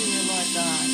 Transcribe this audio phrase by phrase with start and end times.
[0.00, 0.88] Lord God.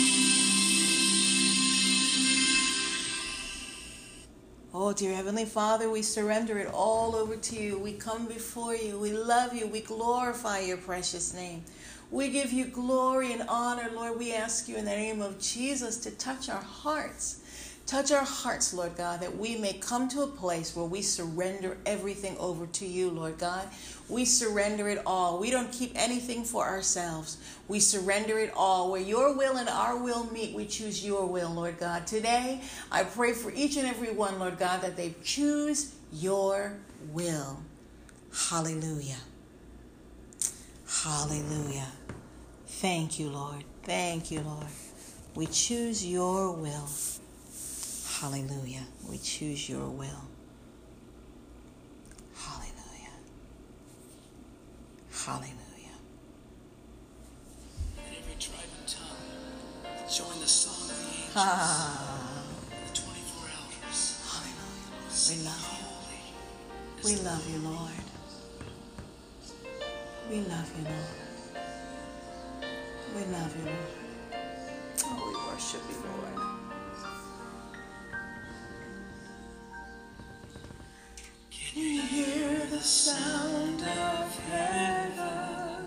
[4.75, 7.79] Oh, dear Heavenly Father, we surrender it all over to you.
[7.79, 8.99] We come before you.
[8.99, 9.67] We love you.
[9.67, 11.63] We glorify your precious name.
[12.11, 14.19] We give you glory and honor, Lord.
[14.19, 17.41] We ask you in the name of Jesus to touch our hearts.
[17.87, 21.79] Touch our hearts, Lord God, that we may come to a place where we surrender
[21.87, 23.67] everything over to you, Lord God.
[24.09, 25.39] We surrender it all.
[25.39, 27.37] We don't keep anything for ourselves.
[27.69, 28.91] We surrender it all.
[28.91, 32.07] Where your will and our will meet, we choose your will, Lord God.
[32.07, 36.73] Today, I pray for each and every one, Lord God, that they choose your
[37.13, 37.63] will.
[38.49, 39.17] Hallelujah.
[41.03, 41.89] Hallelujah.
[42.67, 43.65] Thank you, Lord.
[43.83, 44.67] Thank you, Lord.
[45.35, 46.89] We choose your will.
[48.21, 48.85] Hallelujah.
[49.09, 50.25] We choose your will.
[52.35, 52.75] Hallelujah.
[55.13, 55.15] Hallelujah.
[55.15, 55.45] And every tribe and tongue join the song of the angels.
[61.37, 64.01] Ah, The 24 elders.
[64.25, 65.05] hallelujah.
[65.07, 65.85] We Sing love you.
[65.85, 66.23] holy.
[67.05, 68.07] We love you, Lord.
[70.31, 71.19] We love you, Lord.
[73.15, 73.93] We love you, Lord.
[75.05, 76.48] Oh, we worship you, Lord.
[81.79, 85.87] You hear the sound of heaven?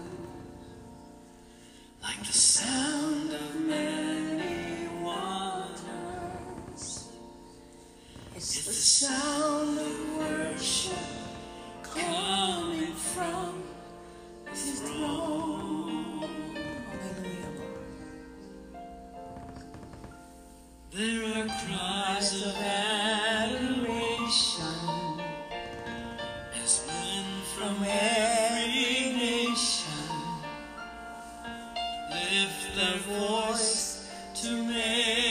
[2.01, 5.81] Like the sound of many waters.
[8.35, 10.97] It's the the sound of worship
[11.83, 13.63] coming from
[14.49, 16.29] his throne.
[20.93, 23.80] There are cries of adoration
[27.91, 30.07] every nation
[32.09, 35.30] lift their voice to make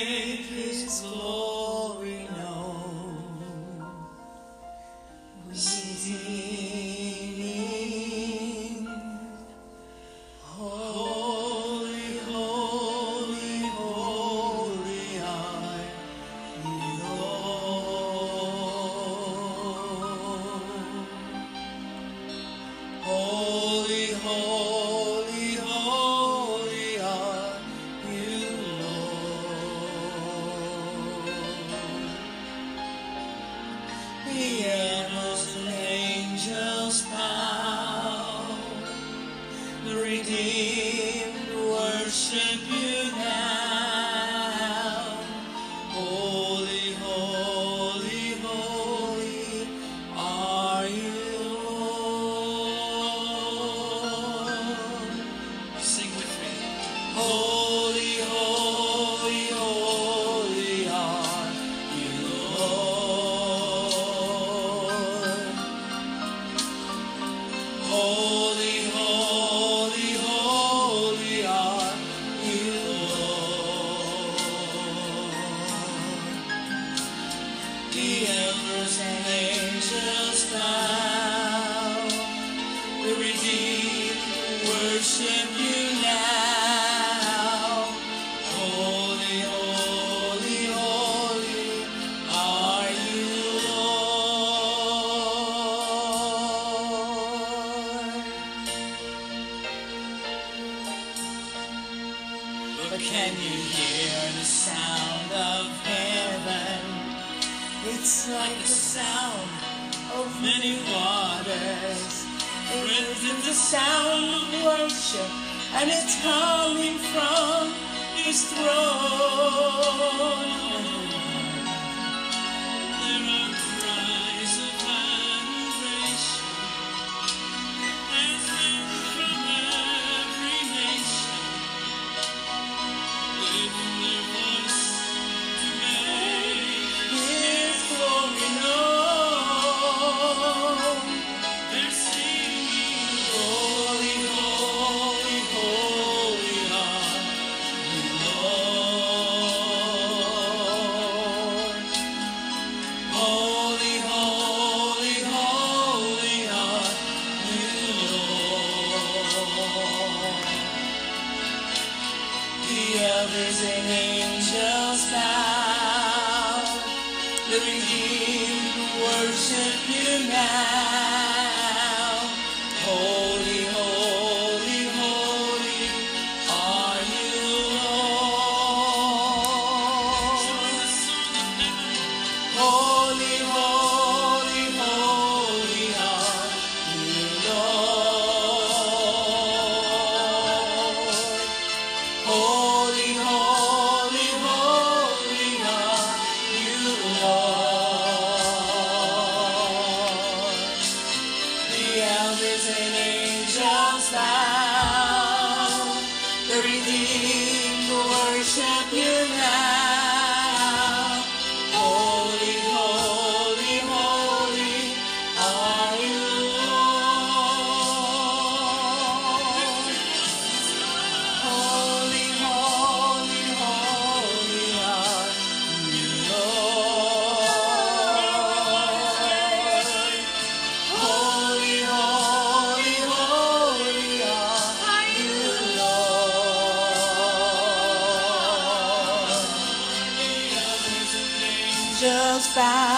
[242.55, 242.90] bow.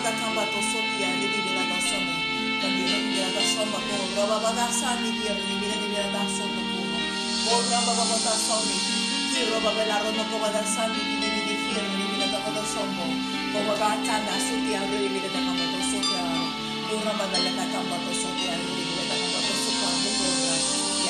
[0.00, 2.14] bata kamba to sopi ya di bila da somo
[2.60, 6.60] kandi na bila da somo ko raba bata sani ki libi bila bila da somo
[6.72, 6.80] ko
[7.44, 8.76] ko raba bata somi
[9.28, 12.62] ki raba bela rono ko bata sani ki libi di fier libi bila da bata
[12.64, 13.04] somo
[13.52, 16.24] ko bata kanda sopi ya libi bila da kamba to sopi ya
[16.88, 18.39] ko raba bela kamba to sopi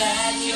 [0.00, 0.50] Pakamba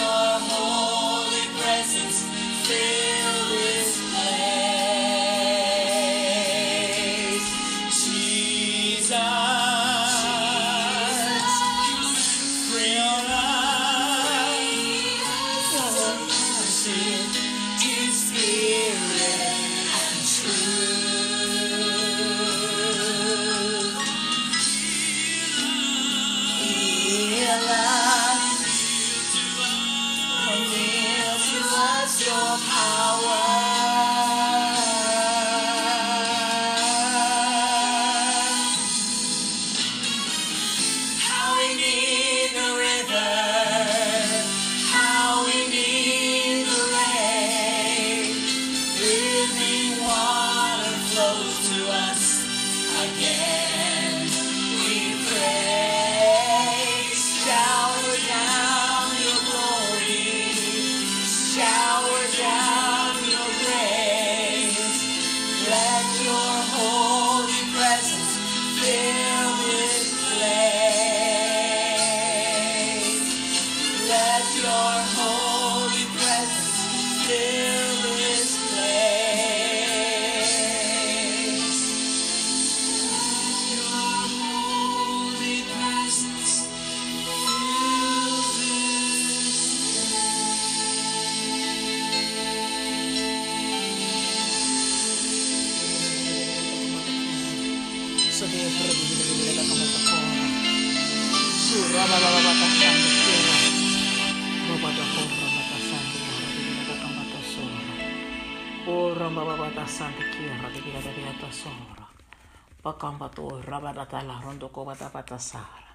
[113.34, 115.92] to rabadata la rondo kobata pata sara.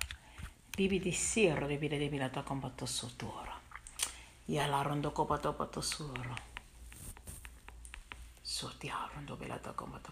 [0.75, 3.53] Bibi di siro di bile di bilata combatto sotoro
[4.45, 6.35] e la rondo kobato pato suro
[8.41, 10.11] sorti a rondo bilata combatto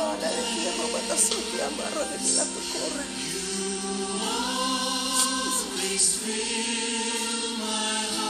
[0.00, 2.60] Father, in tidak mau of Sophia Maro, the Milato
[6.24, 8.29] fill my heart.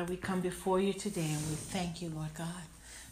[0.00, 2.64] God, we come before you today and we thank you, Lord God,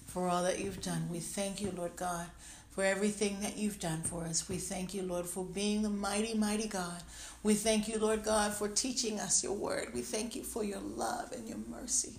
[0.07, 1.09] for all that you've done.
[1.09, 2.27] We thank you, Lord God,
[2.73, 4.49] for everything that you've done for us.
[4.49, 7.01] We thank you, Lord, for being the mighty, mighty God.
[7.45, 9.95] We thank you, Lord God, for teaching us your word.
[9.95, 12.15] We thank you for your love and your mercy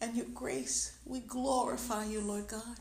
[0.00, 0.96] and your grace.
[1.04, 2.76] We glorify you, Lord God.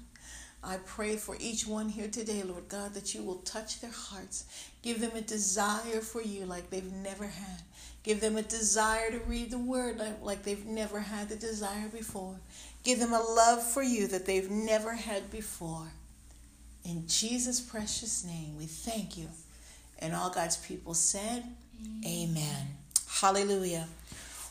[0.63, 4.45] I pray for each one here today, Lord God, that you will touch their hearts.
[4.81, 7.61] Give them a desire for you like they've never had.
[8.03, 12.35] Give them a desire to read the word like, they've never had the desire before.
[12.83, 15.87] Give them a love for you that they've never had before.
[16.85, 19.27] In Jesus' precious name, we thank you.
[19.99, 21.43] And all God's people said,
[22.05, 22.67] Amen.
[23.07, 23.87] Hallelujah.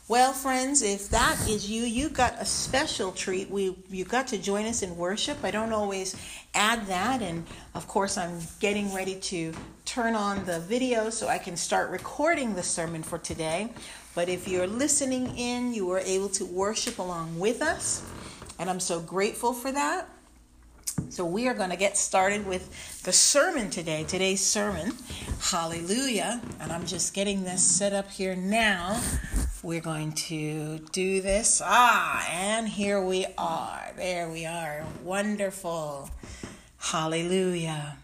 [0.08, 3.50] Well, friends, if that is you, you got a special treat.
[3.50, 5.36] We you got to join us in worship.
[5.44, 6.16] I don't always
[6.54, 9.52] add that, and of course, I'm getting ready to
[9.84, 13.68] turn on the video so I can start recording the sermon for today.
[14.14, 18.02] But if you're listening in, you are able to worship along with us,
[18.58, 20.08] and I'm so grateful for that.
[21.10, 24.04] So we are going to get started with the sermon today.
[24.04, 24.92] Today's sermon,
[25.40, 29.00] Hallelujah, and I'm just getting this set up here now
[29.62, 31.60] we're going to do this.
[31.64, 33.90] Ah, and here we are.
[33.96, 34.84] There we are.
[35.02, 36.10] Wonderful.
[36.78, 37.96] Hallelujah.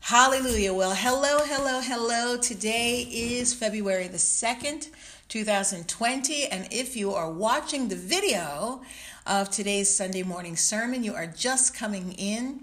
[0.00, 0.72] Hallelujah.
[0.72, 2.36] Well, hello, hello, hello.
[2.38, 4.88] Today is February the 2nd,
[5.28, 6.46] 2020.
[6.46, 8.82] And if you are watching the video
[9.26, 12.60] of today's Sunday morning sermon, you are just coming in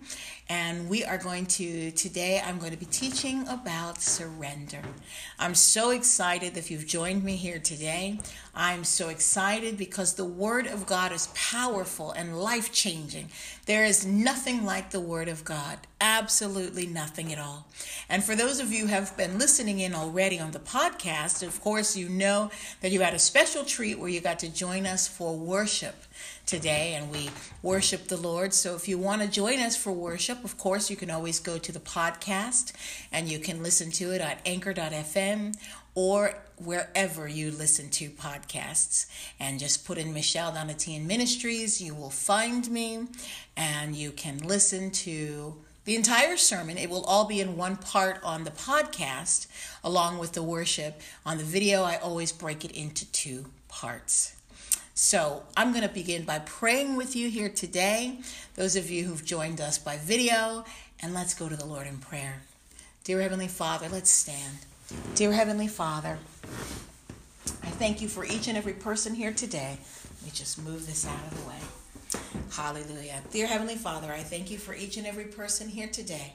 [0.50, 4.82] and we are going to, today, I'm going to be teaching about surrender.
[5.38, 8.20] I'm so excited if you've joined me here today.
[8.56, 13.30] I'm so excited because the Word of God is powerful and life changing.
[13.68, 17.68] There is nothing like the Word of God, absolutely nothing at all.
[18.10, 21.62] And for those of you who have been listening in already on the podcast, of
[21.62, 22.50] course, you know
[22.82, 25.96] that you had a special treat where you got to join us for worship
[26.46, 27.30] today and we
[27.62, 28.54] worship the Lord.
[28.54, 31.58] So if you want to join us for worship, of course, you can always go
[31.58, 32.74] to the podcast
[33.12, 35.56] and you can listen to it at anchor.fm
[35.96, 39.06] or wherever you listen to podcasts
[39.40, 41.82] and just put in Michelle Donatien Ministries.
[41.82, 43.08] You will find me
[43.56, 45.56] and you can listen to
[45.86, 46.78] the entire sermon.
[46.78, 49.48] It will all be in one part on the podcast
[49.84, 51.02] along with the worship.
[51.26, 54.39] On the video, I always break it into two parts.
[55.02, 58.20] So I'm going to begin by praying with you here today,
[58.56, 60.66] those of you who've joined us by video,
[61.02, 62.42] and let's go to the Lord in prayer.
[63.06, 64.58] Dear Heavenly Father, let's stand.
[65.16, 66.20] Dear Heavenly Father,
[67.64, 69.78] I thank you for each and every person here today.
[70.18, 72.42] Let me just move this out of the way.
[72.52, 73.22] Hallelujah.
[73.32, 76.34] Dear Heavenly Father, I thank you for each and every person here today.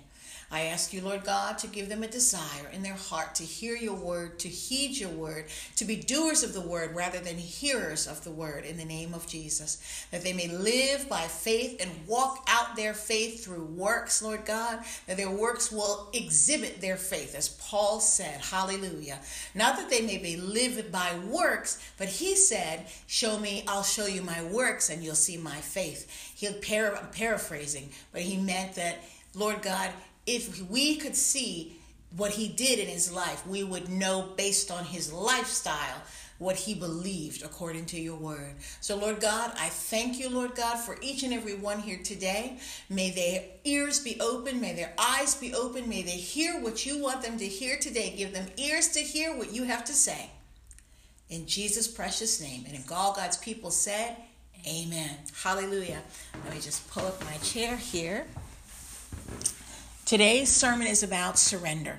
[0.55, 3.75] I ask you, Lord God, to give them a desire in their heart to hear
[3.75, 8.07] your word, to heed your word, to be doers of the word rather than hearers
[8.07, 10.07] of the word in the name of Jesus.
[10.12, 14.85] That they may live by faith and walk out their faith through works, Lord God,
[15.09, 18.40] that their works will exhibit their faith, as Paul said.
[18.40, 19.19] Hallelujah.
[19.57, 24.07] Not that they may be lived by works, but he said, Show me, I'll show
[24.07, 26.33] you my works, and you'll see my faith.
[26.37, 29.03] He'll par- I'm paraphrasing, but he meant that,
[29.35, 29.90] Lord God,
[30.27, 31.77] if we could see
[32.17, 36.03] what he did in his life, we would know based on his lifestyle
[36.39, 38.55] what he believed according to your word.
[38.81, 42.59] So, Lord God, I thank you, Lord God, for each and every one here today.
[42.91, 46.99] May their ears be open, may their eyes be open, may they hear what you
[46.99, 48.15] want them to hear today.
[48.17, 50.31] Give them ears to hear what you have to say.
[51.31, 52.65] In Jesus' precious name.
[52.67, 54.17] And if all God's people said,
[54.67, 55.11] Amen.
[55.43, 56.01] Hallelujah.
[56.45, 58.27] Let me just pull up my chair here.
[60.05, 61.99] Today's sermon is about surrender.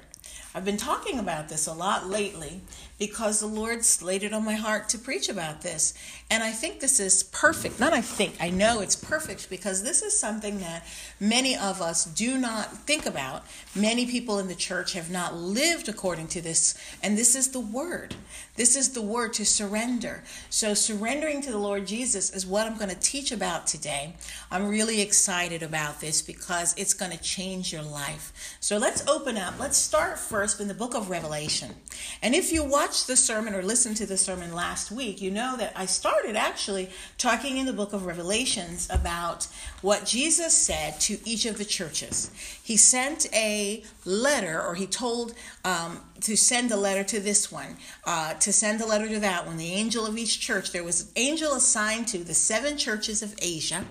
[0.54, 2.62] I've been talking about this a lot lately
[2.98, 5.94] because the Lord laid it on my heart to preach about this.
[6.30, 7.80] And I think this is perfect.
[7.80, 10.88] Not I think, I know it's perfect because this is something that
[11.20, 13.44] many of us do not think about.
[13.76, 16.76] Many people in the church have not lived according to this.
[17.04, 18.16] And this is the word.
[18.56, 20.24] This is the word to surrender.
[20.50, 24.16] So, surrendering to the Lord Jesus is what I'm going to teach about today.
[24.50, 28.56] I'm really excited about this because it's going to change your life.
[28.62, 29.60] So, let's open up.
[29.60, 31.76] Let's start first in the book of Revelation.
[32.22, 35.32] And if you watch watched the sermon or listened to the sermon last week, you
[35.32, 39.48] know that I started actually talking in the book of Revelations about
[39.82, 42.30] what Jesus said to each of the churches.
[42.66, 47.78] He sent a letter, or he told um, to send a letter to this one,
[48.06, 50.72] uh, to send a letter to that one, the angel of each church.
[50.72, 53.86] There was an angel assigned to the seven churches of Asia,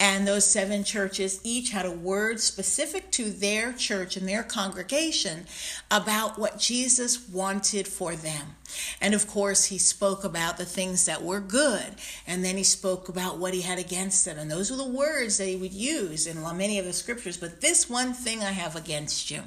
[0.00, 5.44] and those seven churches each had a word specific to their church and their congregation
[5.90, 8.56] about what Jesus wanted for them.
[9.00, 11.94] And of course, he spoke about the things that were good,
[12.26, 14.38] and then he spoke about what he had against them.
[14.38, 17.36] And those were the words that he would use in many of the scriptures.
[17.36, 19.42] But this one thing I have against you.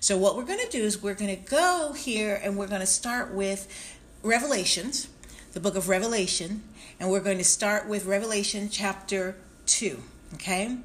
[0.00, 2.80] So, what we're going to do is we're going to go here and we're going
[2.80, 3.66] to start with
[4.22, 5.08] Revelations,
[5.52, 6.62] the book of Revelation,
[7.00, 9.98] and we're going to start with Revelation chapter 2,
[10.34, 10.76] okay?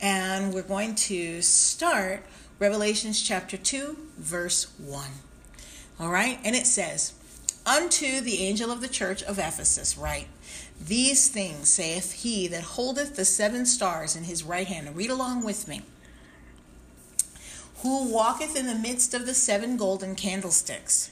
[0.00, 2.24] And we're going to start
[2.58, 5.04] Revelations chapter 2, verse 1.
[5.98, 6.38] All right?
[6.44, 7.12] And it says,
[7.64, 10.28] Unto the angel of the church of Ephesus, write,
[10.80, 14.86] These things saith he that holdeth the seven stars in his right hand.
[14.86, 15.82] And read along with me
[17.86, 21.10] who walketh in the midst of the seven golden candlesticks.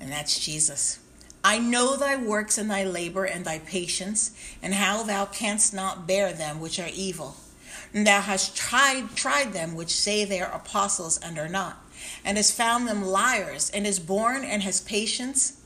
[0.00, 0.98] And that's Jesus.
[1.42, 6.06] I know thy works and thy labor and thy patience, and how thou canst not
[6.06, 7.36] bear them which are evil.
[7.92, 11.78] And thou hast tried, tried them which say they are apostles and are not,
[12.24, 15.60] and hast found them liars, and is born and has patience,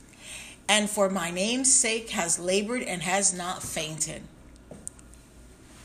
[0.69, 4.23] and for my name's sake has labored and has not fainted.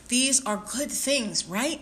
[0.08, 1.80] These are good things, right?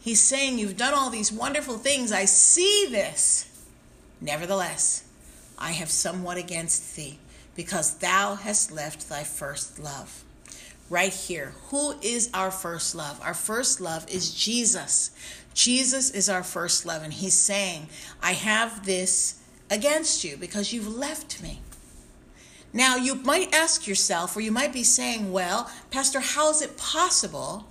[0.00, 2.10] He's saying, You've done all these wonderful things.
[2.10, 3.48] I see this.
[4.20, 5.04] Nevertheless,
[5.58, 7.18] I have somewhat against thee,
[7.54, 10.24] because thou hast left thy first love.
[10.90, 13.20] Right here, who is our first love?
[13.22, 15.10] Our first love is Jesus.
[15.54, 17.88] Jesus is our first love, and he's saying,
[18.22, 21.60] I have this against you because you've left me.
[22.72, 26.76] Now, you might ask yourself, or you might be saying, Well, Pastor, how is it
[26.76, 27.66] possible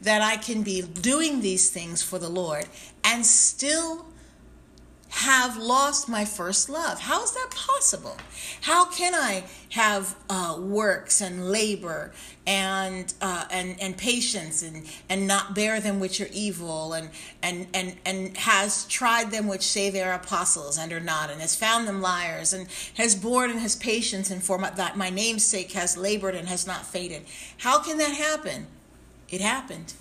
[0.00, 2.66] that I can be doing these things for the Lord
[3.02, 4.06] and still
[5.14, 6.98] have lost my first love.
[6.98, 8.16] How is that possible?
[8.62, 12.12] How can I have uh, works and labor
[12.48, 17.10] and uh, and and patience and and not bear them which are evil and
[17.44, 21.40] and and and has tried them which say they are apostles and are not and
[21.40, 25.10] has found them liars and has borne and has patience and for my, that my
[25.10, 27.22] name's sake has labored and has not faded.
[27.58, 28.66] How can that happen?
[29.30, 29.94] It happened.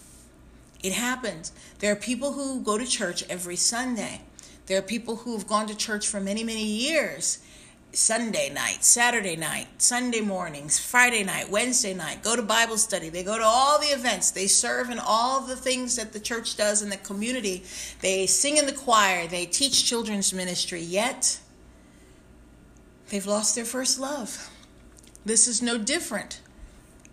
[0.81, 1.51] It happened.
[1.79, 4.21] There are people who go to church every Sunday
[4.65, 7.39] there are people who have gone to church for many, many years.
[7.95, 13.09] Sunday night, Saturday night, Sunday mornings, Friday night, Wednesday night, go to Bible study.
[13.09, 14.31] They go to all the events.
[14.31, 17.63] They serve in all the things that the church does in the community.
[18.01, 19.27] They sing in the choir.
[19.27, 20.81] They teach children's ministry.
[20.81, 21.39] Yet,
[23.09, 24.49] they've lost their first love.
[25.23, 26.41] This is no different.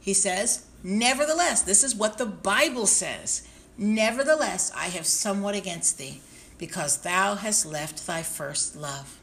[0.00, 3.46] He says, Nevertheless, this is what the Bible says.
[3.76, 6.22] Nevertheless, I have somewhat against thee
[6.60, 9.18] because thou hast left thy first love.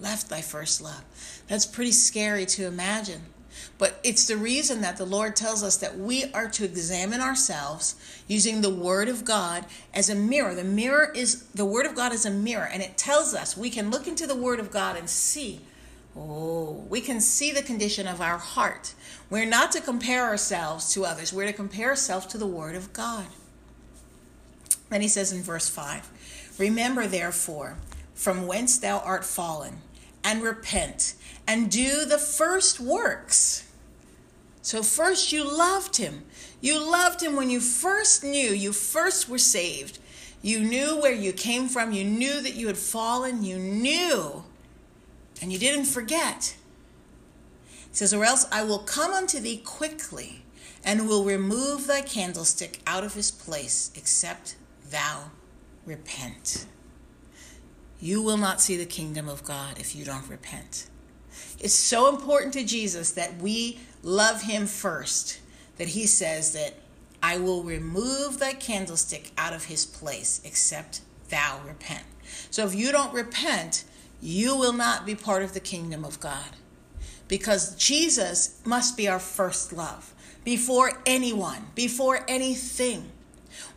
[0.00, 1.04] Left thy first love.
[1.48, 3.22] That's pretty scary to imagine.
[3.76, 7.96] But it's the reason that the Lord tells us that we are to examine ourselves
[8.28, 10.54] using the Word of God as a mirror.
[10.54, 13.68] The mirror is, the Word of God is a mirror, and it tells us we
[13.68, 15.60] can look into the Word of God and see.
[16.16, 18.94] Oh, we can see the condition of our heart.
[19.28, 22.92] We're not to compare ourselves to others, we're to compare ourselves to the Word of
[22.92, 23.26] God.
[24.88, 26.08] Then he says in verse 5
[26.58, 27.76] Remember, therefore,
[28.14, 29.78] from whence thou art fallen,
[30.24, 31.14] and repent,
[31.46, 33.64] and do the first works.
[34.60, 36.24] So, first you loved him.
[36.60, 39.98] You loved him when you first knew, you first were saved.
[40.42, 41.92] You knew where you came from.
[41.92, 43.42] You knew that you had fallen.
[43.42, 44.44] You knew,
[45.40, 46.56] and you didn't forget.
[47.88, 50.42] It says, Or else I will come unto thee quickly,
[50.84, 54.56] and will remove thy candlestick out of his place, except
[54.90, 55.30] thou
[55.88, 56.66] repent.
[58.00, 60.88] You will not see the kingdom of God if you don't repent.
[61.58, 65.40] It's so important to Jesus that we love him first,
[65.76, 66.74] that he says that
[67.20, 72.04] I will remove thy candlestick out of his place, except thou repent.
[72.50, 73.84] So if you don't repent,
[74.20, 76.56] you will not be part of the kingdom of God.
[77.26, 83.10] Because Jesus must be our first love before anyone, before anything.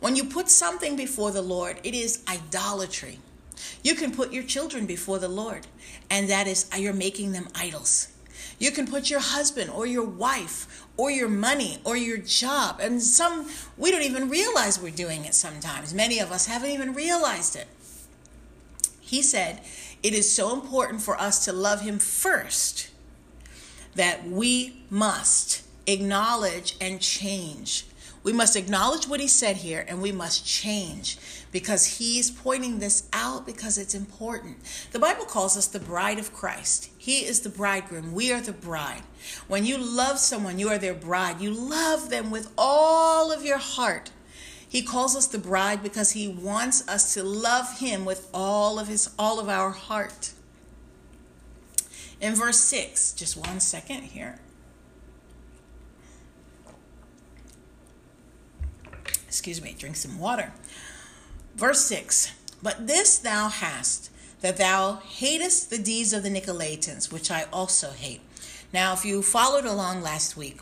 [0.02, 3.20] When you put something before the Lord, it is idolatry.
[3.84, 5.68] You can put your children before the Lord,
[6.10, 8.08] and that is you're making them idols.
[8.58, 12.80] You can put your husband or your wife or your money or your job.
[12.80, 15.94] And some, we don't even realize we're doing it sometimes.
[15.94, 17.68] Many of us haven't even realized it.
[19.00, 19.60] He said,
[20.02, 22.90] It is so important for us to love Him first
[23.94, 27.84] that we must acknowledge and change
[28.22, 31.18] we must acknowledge what he said here and we must change
[31.50, 34.58] because he's pointing this out because it's important.
[34.92, 36.90] The Bible calls us the bride of Christ.
[36.96, 38.12] He is the bridegroom.
[38.12, 39.02] We are the bride.
[39.48, 41.40] When you love someone, you are their bride.
[41.40, 44.10] You love them with all of your heart.
[44.68, 48.88] He calls us the bride because he wants us to love him with all of
[48.88, 50.32] his all of our heart.
[52.22, 54.38] In verse 6, just one second here.
[59.32, 60.52] Excuse me, drink some water.
[61.56, 64.10] Verse 6 But this thou hast,
[64.42, 68.20] that thou hatest the deeds of the Nicolaitans, which I also hate.
[68.74, 70.60] Now, if you followed along last week,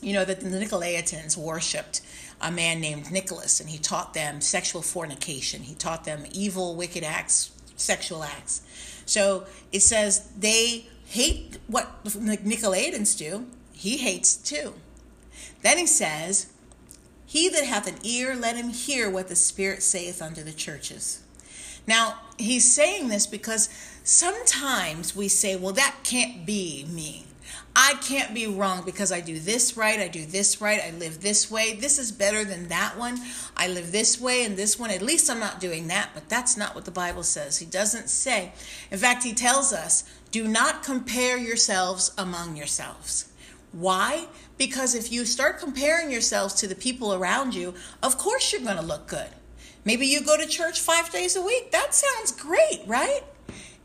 [0.00, 2.00] you know that the Nicolaitans worshipped
[2.40, 5.60] a man named Nicholas, and he taught them sexual fornication.
[5.60, 8.62] He taught them evil, wicked acts, sexual acts.
[9.04, 14.72] So it says they hate what the Nicolaitans do, he hates too.
[15.60, 16.46] Then he says,
[17.26, 21.22] he that hath an ear, let him hear what the Spirit saith unto the churches.
[21.86, 23.68] Now, he's saying this because
[24.04, 27.26] sometimes we say, well, that can't be me.
[27.78, 31.20] I can't be wrong because I do this right, I do this right, I live
[31.20, 31.74] this way.
[31.74, 33.18] This is better than that one.
[33.54, 34.90] I live this way and this one.
[34.90, 37.58] At least I'm not doing that, but that's not what the Bible says.
[37.58, 38.52] He doesn't say.
[38.90, 43.30] In fact, he tells us, do not compare yourselves among yourselves.
[43.72, 44.26] Why?
[44.58, 48.76] Because if you start comparing yourselves to the people around you, of course you're going
[48.76, 49.28] to look good.
[49.84, 51.70] Maybe you go to church five days a week.
[51.72, 53.22] That sounds great, right?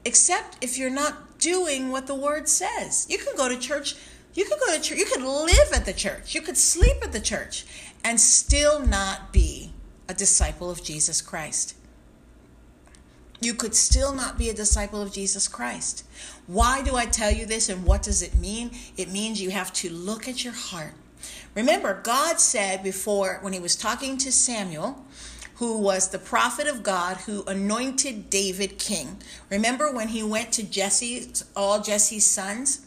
[0.06, 3.08] except if you're not doing what the word says.
[3.10, 3.96] You can go to church,
[4.34, 7.12] you could go to church, you could live at the church, you could sleep at
[7.12, 7.66] the church,
[8.04, 9.74] and still not be
[10.08, 11.76] a disciple of Jesus Christ.
[13.42, 16.06] You could still not be a disciple of Jesus Christ.
[16.46, 18.72] Why do I tell you this and what does it mean?
[18.98, 20.94] It means you have to look at your heart.
[21.56, 25.04] Remember, God said before, when he was talking to Samuel,
[25.56, 29.18] who was the prophet of God who anointed David king.
[29.50, 32.86] Remember when he went to Jesse, all Jesse's sons?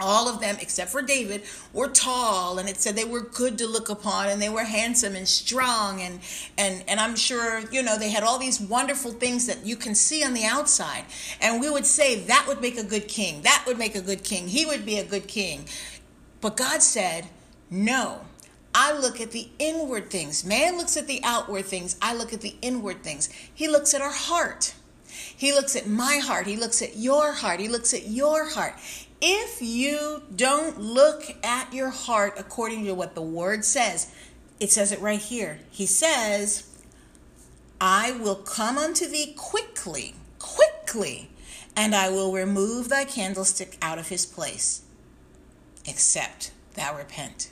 [0.00, 1.42] All of them except for David
[1.72, 5.14] were tall and it said they were good to look upon and they were handsome
[5.14, 6.20] and strong and
[6.58, 9.94] and and I'm sure you know they had all these wonderful things that you can
[9.94, 11.04] see on the outside.
[11.40, 13.42] And we would say that would make a good king.
[13.42, 14.48] That would make a good king.
[14.48, 15.66] He would be a good king.
[16.40, 17.26] But God said
[17.70, 18.22] no.
[18.74, 20.44] I look at the inward things.
[20.44, 21.96] Man looks at the outward things.
[22.00, 23.28] I look at the inward things.
[23.52, 24.74] He looks at our heart.
[25.36, 26.46] He looks at my heart.
[26.46, 27.60] He looks at your heart.
[27.60, 28.74] He looks at your heart.
[29.20, 34.12] If you don't look at your heart according to what the word says,
[34.58, 35.60] it says it right here.
[35.70, 36.66] He says,
[37.80, 41.30] I will come unto thee quickly, quickly,
[41.76, 44.82] and I will remove thy candlestick out of his place,
[45.86, 47.50] except thou repent.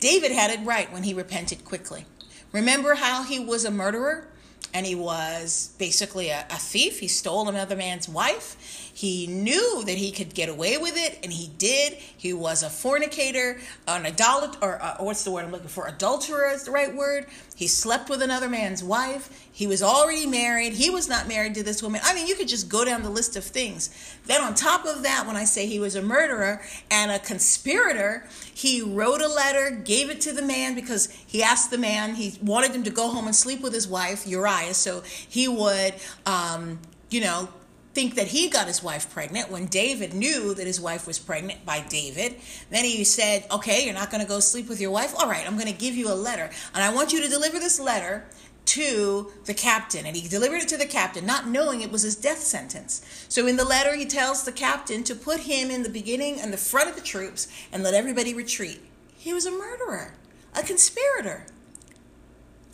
[0.00, 2.06] David had it right when he repented quickly.
[2.52, 4.28] Remember how he was a murderer?
[4.74, 6.98] and he was basically a, a, thief.
[6.98, 8.83] He stole another man's wife.
[8.94, 11.94] He knew that he could get away with it, and he did.
[11.94, 15.88] He was a fornicator, an adult, or uh, what's the word I'm looking for?
[15.88, 17.26] Adulterer is the right word.
[17.56, 19.48] He slept with another man's wife.
[19.52, 20.74] He was already married.
[20.74, 22.02] He was not married to this woman.
[22.04, 23.90] I mean, you could just go down the list of things.
[24.26, 28.28] Then, on top of that, when I say he was a murderer and a conspirator,
[28.54, 32.38] he wrote a letter, gave it to the man because he asked the man, he
[32.40, 35.94] wanted him to go home and sleep with his wife, Uriah, so he would,
[36.26, 36.78] um,
[37.10, 37.48] you know,
[37.94, 41.64] think that he got his wife pregnant when David knew that his wife was pregnant
[41.64, 42.36] by David.
[42.70, 45.14] Then he said, Okay, you're not going to go sleep with your wife?
[45.16, 46.50] All right, I'm going to give you a letter.
[46.74, 48.26] And I want you to deliver this letter
[48.66, 50.06] to the captain.
[50.06, 53.26] And he delivered it to the captain, not knowing it was his death sentence.
[53.28, 56.52] So in the letter, he tells the captain to put him in the beginning and
[56.52, 58.80] the front of the troops and let everybody retreat.
[59.16, 60.14] He was a murderer,
[60.54, 61.46] a conspirator,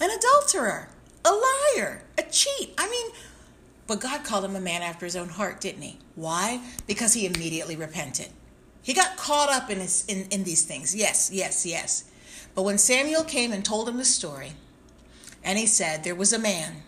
[0.00, 0.88] an adulterer,
[1.24, 2.72] a liar, a cheat.
[2.78, 3.10] I mean,
[3.90, 5.98] but God called him a man after his own heart, didn't he?
[6.14, 6.60] Why?
[6.86, 8.28] Because he immediately repented.
[8.82, 10.94] He got caught up in, his, in, in these things.
[10.94, 12.04] Yes, yes, yes.
[12.54, 14.52] But when Samuel came and told him the story,
[15.42, 16.84] and he said, There was a man,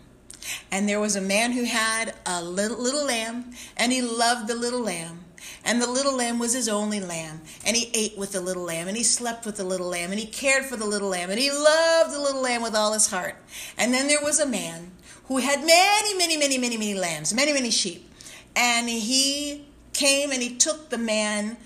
[0.71, 4.55] and there was a man who had a little, little lamb, and he loved the
[4.55, 5.25] little lamb.
[5.65, 7.41] And the little lamb was his only lamb.
[7.65, 10.19] And he ate with the little lamb, and he slept with the little lamb, and
[10.21, 13.09] he cared for the little lamb, and he loved the little lamb with all his
[13.09, 13.35] heart.
[13.77, 14.92] And then there was a man
[15.25, 18.09] who had many, many, many, many, many lambs, many, many sheep.
[18.55, 21.57] And he came and he took the man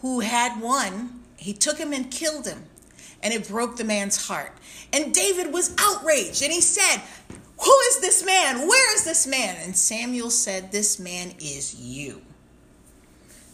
[0.00, 2.64] who had one, he took him and killed him.
[3.22, 4.52] And it broke the man's heart.
[4.92, 7.00] And David was outraged and he said,
[7.64, 8.68] Who is this man?
[8.68, 9.56] Where is this man?
[9.62, 12.20] And Samuel said, This man is you.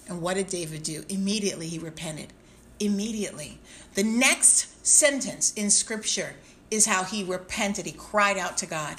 [0.09, 1.05] And what did David do?
[1.09, 2.33] Immediately he repented.
[2.81, 3.61] Immediately.
[3.95, 6.35] The next sentence in scripture
[6.71, 7.87] is how he repented.
[7.87, 8.97] He cried out to God.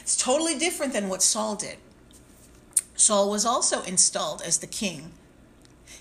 [0.00, 1.76] It's totally different than what Saul did.
[2.96, 5.12] Saul was also installed as the king.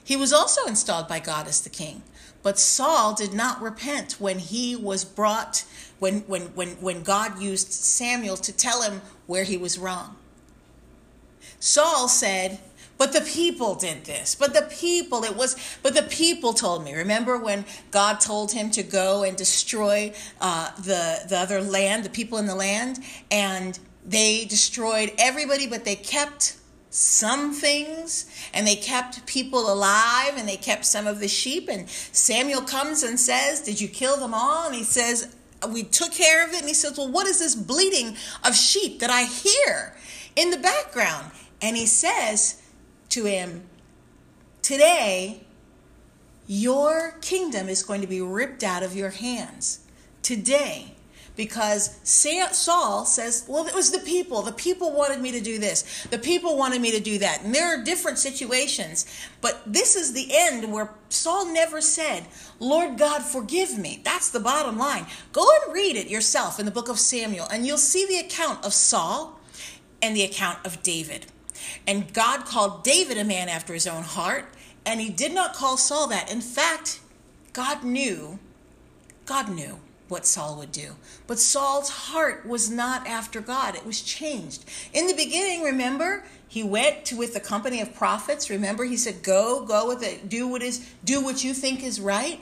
[0.03, 2.01] He was also installed by God as the king.
[2.43, 5.65] But Saul did not repent when he was brought,
[5.99, 10.15] when, when, when, when God used Samuel to tell him where he was wrong.
[11.59, 12.59] Saul said,
[12.97, 14.35] but the people did this.
[14.35, 16.95] But the people, it was, but the people told me.
[16.95, 22.09] Remember when God told him to go and destroy uh, the, the other land, the
[22.09, 22.99] people in the land?
[23.29, 26.57] And they destroyed everybody, but they kept
[26.89, 31.69] some things and they kept people alive and they kept some of the sheep.
[31.69, 34.65] And Samuel comes and says, Did you kill them all?
[34.65, 35.35] And he says,
[35.69, 36.59] We took care of it.
[36.59, 39.95] And he says, Well, what is this bleating of sheep that I hear
[40.35, 41.31] in the background?
[41.61, 42.61] And he says,
[43.09, 43.63] to him,
[44.61, 45.43] Today,
[46.47, 49.85] your kingdom is going to be ripped out of your hands.
[50.21, 50.93] Today.
[51.37, 54.41] Because Saul says, Well, it was the people.
[54.41, 56.05] The people wanted me to do this.
[56.09, 57.43] The people wanted me to do that.
[57.43, 59.05] And there are different situations.
[59.39, 62.25] But this is the end where Saul never said,
[62.59, 64.01] Lord God, forgive me.
[64.03, 65.05] That's the bottom line.
[65.31, 68.65] Go and read it yourself in the book of Samuel, and you'll see the account
[68.65, 69.39] of Saul
[70.01, 71.27] and the account of David.
[71.85, 74.45] And God called David a man after his own heart,
[74.85, 76.31] and he did not call Saul that.
[76.31, 76.99] In fact,
[77.53, 78.39] God knew,
[79.25, 80.95] God knew what Saul would do.
[81.27, 84.63] But Saul's heart was not after God, it was changed.
[84.93, 88.49] In the beginning, remember, He went to with the company of prophets.
[88.49, 90.29] Remember, he said, "Go, go with it.
[90.29, 92.39] Do what is do what you think is right,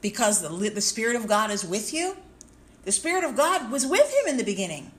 [0.00, 2.16] because the the Spirit of God is with you."
[2.84, 4.92] The Spirit of God was with him in the beginning,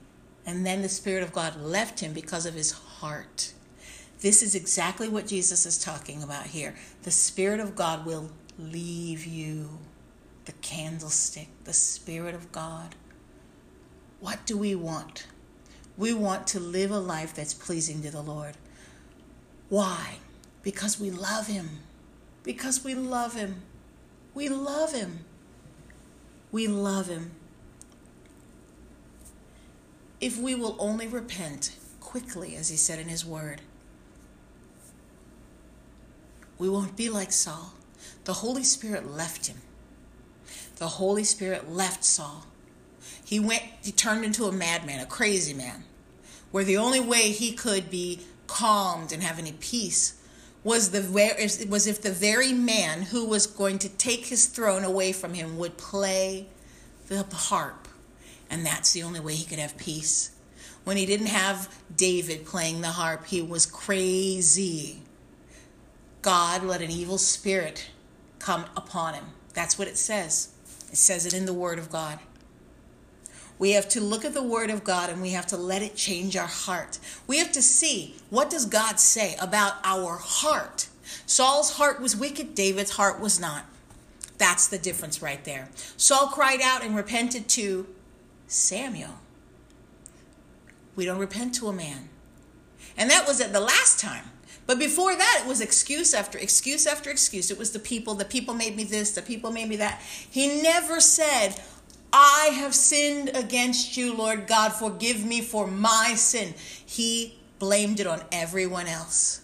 [0.46, 3.52] and then the Spirit of God left him because of his heart.
[4.22, 6.76] This is exactly what Jesus is talking about here.
[7.02, 9.80] The Spirit of God will leave you.
[10.44, 12.94] The candlestick, the Spirit of God.
[14.20, 15.26] What do we want?
[15.96, 18.54] We want to live a life that's pleasing to the Lord.
[19.68, 20.18] Why?
[20.62, 21.80] Because we love Him.
[22.44, 23.62] Because we love Him.
[24.34, 25.24] We love Him.
[26.52, 27.32] We love Him.
[30.20, 33.62] If we will only repent quickly, as He said in His Word,
[36.62, 37.74] we won't be like Saul.
[38.22, 39.56] The Holy Spirit left him.
[40.76, 42.46] The Holy Spirit left Saul.
[43.24, 45.82] He went, he turned into a madman, a crazy man,
[46.52, 50.20] where the only way he could be calmed and have any peace
[50.62, 51.02] was the
[51.68, 55.58] was if the very man who was going to take his throne away from him
[55.58, 56.46] would play
[57.08, 57.88] the harp,
[58.48, 60.30] and that's the only way he could have peace.
[60.84, 65.02] When he didn't have David playing the harp, he was crazy.
[66.22, 67.90] God let an evil spirit
[68.38, 69.26] come upon him.
[69.54, 70.52] That's what it says.
[70.90, 72.20] It says it in the Word of God.
[73.58, 75.94] We have to look at the Word of God and we have to let it
[75.94, 76.98] change our heart.
[77.26, 80.88] We have to see what does God say about our heart.
[81.26, 83.66] Saul's heart was wicked, David's heart was not.
[84.38, 85.68] That's the difference right there.
[85.96, 87.86] Saul cried out and repented to
[88.48, 89.20] Samuel.
[90.96, 92.08] We don't repent to a man.
[92.96, 94.24] And that was at the last time.
[94.66, 97.50] But before that, it was excuse after excuse after excuse.
[97.50, 98.14] It was the people.
[98.14, 99.12] The people made me this.
[99.12, 100.00] The people made me that.
[100.30, 101.60] He never said,
[102.12, 104.70] I have sinned against you, Lord God.
[104.70, 106.54] Forgive me for my sin.
[106.84, 109.40] He blamed it on everyone else.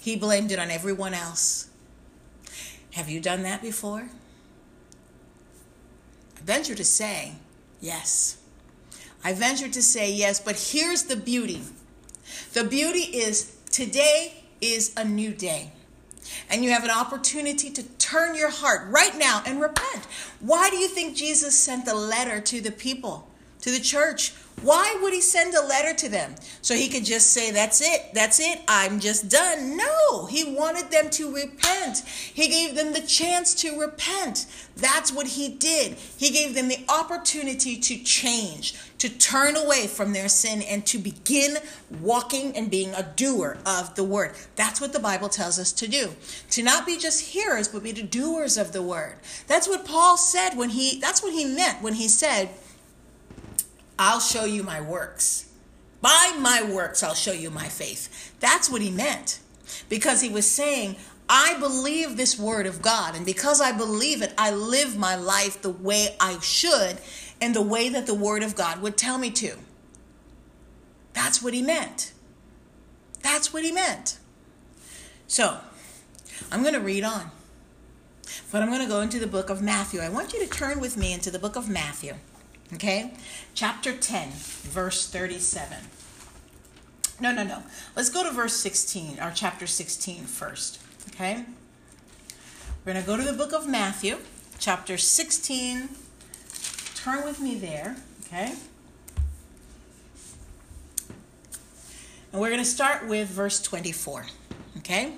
[0.00, 1.68] He blamed it on everyone else.
[2.92, 4.08] Have you done that before?
[6.36, 7.34] I venture to say
[7.80, 8.38] yes.
[9.22, 11.62] I venture to say yes, but here's the beauty
[12.52, 15.72] the beauty is today is a new day.
[16.48, 20.04] And you have an opportunity to turn your heart right now and repent.
[20.40, 23.28] Why do you think Jesus sent the letter to the people,
[23.62, 24.32] to the church?
[24.62, 26.34] Why would he send a letter to them?
[26.60, 29.76] So he could just say, That's it, that's it, I'm just done.
[29.76, 31.98] No, he wanted them to repent.
[32.06, 34.46] He gave them the chance to repent.
[34.76, 35.94] That's what he did.
[36.16, 40.98] He gave them the opportunity to change, to turn away from their sin, and to
[40.98, 41.58] begin
[42.00, 44.32] walking and being a doer of the word.
[44.56, 46.10] That's what the Bible tells us to do.
[46.50, 49.16] To not be just hearers, but be the doers of the word.
[49.46, 52.50] That's what Paul said when he, that's what he meant when he said,
[54.00, 55.52] I'll show you my works.
[56.00, 58.32] By my works, I'll show you my faith.
[58.40, 59.40] That's what he meant.
[59.90, 60.96] Because he was saying,
[61.28, 63.14] I believe this word of God.
[63.14, 66.96] And because I believe it, I live my life the way I should
[67.42, 69.56] and the way that the word of God would tell me to.
[71.12, 72.12] That's what he meant.
[73.22, 74.16] That's what he meant.
[75.26, 75.58] So,
[76.50, 77.30] I'm going to read on.
[78.50, 80.00] But I'm going to go into the book of Matthew.
[80.00, 82.14] I want you to turn with me into the book of Matthew.
[82.74, 83.12] Okay?
[83.54, 85.78] Chapter 10, verse 37.
[87.20, 87.62] No, no, no.
[87.96, 90.80] Let's go to verse 16, or chapter 16 first.
[91.08, 91.44] Okay?
[92.84, 94.18] We're going to go to the book of Matthew,
[94.58, 95.88] chapter 16.
[96.94, 97.96] Turn with me there.
[98.26, 98.54] Okay?
[102.32, 104.26] And we're going to start with verse 24.
[104.78, 105.12] Okay?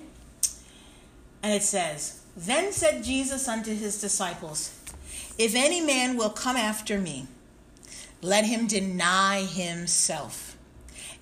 [1.42, 4.76] And it says, Then said Jesus unto his disciples,
[5.38, 7.26] If any man will come after me,
[8.23, 10.57] let him deny himself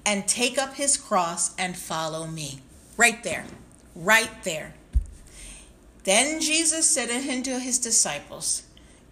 [0.05, 2.61] and take up his cross and follow me.
[2.97, 3.47] Right there.
[3.95, 4.75] Right there.
[6.05, 8.65] Then Jesus said unto his disciples,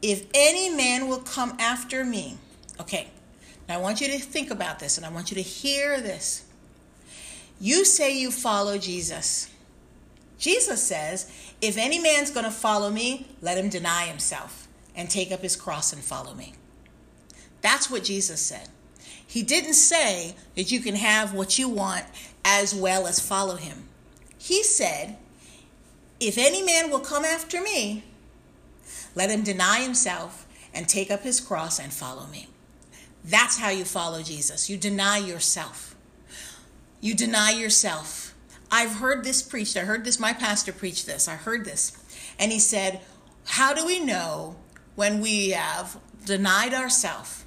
[0.03, 2.37] If any man will come after me,
[2.79, 3.09] okay,
[3.69, 6.45] now I want you to think about this and I want you to hear this.
[7.61, 9.51] You say you follow Jesus.
[10.39, 11.31] Jesus says,
[11.61, 15.57] If any man's going to follow me, let him deny himself and take up his
[15.57, 16.55] cross and follow me.
[17.61, 18.69] That's what Jesus said.
[19.27, 22.07] He didn't say that you can have what you want
[22.45, 23.89] as well as follow him.
[24.39, 25.17] He said,
[26.19, 28.05] If any man will come after me,
[29.15, 32.49] let him deny himself and take up his cross and follow me.
[33.25, 34.71] That's how you follow Jesus.
[34.71, 35.95] You deny yourself.
[37.01, 38.35] You deny yourself.
[38.71, 39.77] I've heard this preached.
[39.77, 41.29] I heard this, my pastor preached this.
[41.29, 41.93] I heard this.
[42.39, 43.01] And he said,
[43.45, 44.57] How do we know
[44.95, 47.45] when we have denied ourselves?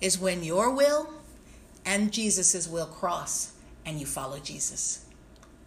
[0.00, 1.08] Is when your will
[1.84, 3.52] and Jesus' will cross
[3.84, 5.04] and you follow Jesus.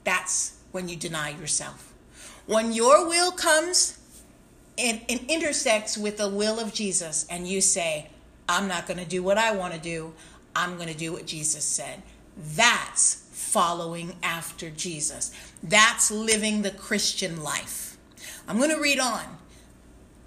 [0.04, 1.94] That's when you deny yourself.
[2.46, 4.00] When your will comes
[4.78, 8.10] and, and intersects with the will of Jesus, and you say,
[8.48, 10.14] I'm not going to do what I want to do,
[10.56, 12.02] I'm going to do what Jesus said.
[12.38, 15.32] That's following after Jesus.
[15.62, 17.98] That's living the Christian life.
[18.48, 19.24] I'm going to read on.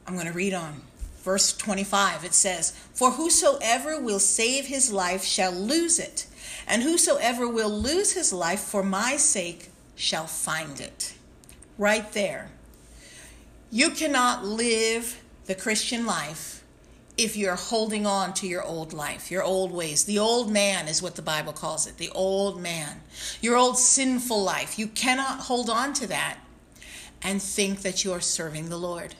[0.06, 0.82] I'm going to read on.
[1.22, 6.26] Verse 25, it says, For whosoever will save his life shall lose it,
[6.66, 11.14] and whosoever will lose his life for my sake shall find it.
[11.78, 12.50] Right there.
[13.70, 16.62] You cannot live the Christian life
[17.16, 20.04] if you're holding on to your old life, your old ways.
[20.04, 23.00] The old man is what the Bible calls it, the old man.
[23.40, 24.78] Your old sinful life.
[24.78, 26.36] You cannot hold on to that
[27.22, 29.14] and think that you are serving the Lord.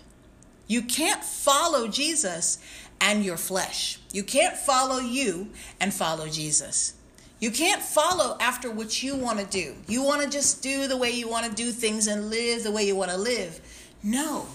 [0.67, 2.59] You can't follow Jesus
[3.01, 3.99] and your flesh.
[4.13, 5.49] You can't follow you
[5.81, 6.95] and follow Jesus.
[7.39, 9.75] You can't follow after what you want to do.
[9.89, 12.71] You want to just do the way you want to do things and live the
[12.71, 13.61] way you want to live.
[14.03, 14.47] No.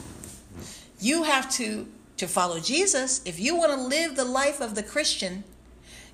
[1.00, 1.88] You have to
[2.18, 3.22] to follow Jesus.
[3.26, 5.44] If you want to live the life of the Christian,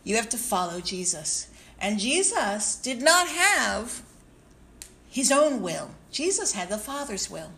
[0.03, 1.47] you have to follow Jesus.
[1.79, 4.01] And Jesus did not have
[5.09, 5.91] his own will.
[6.11, 7.51] Jesus had the Father's will.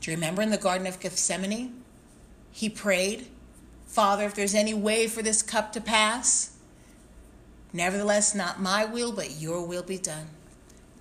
[0.00, 1.77] Do you remember in the Garden of Gethsemane?
[2.52, 3.26] He prayed,
[3.86, 6.56] Father, if there's any way for this cup to pass,
[7.72, 10.26] nevertheless, not my will, but your will be done.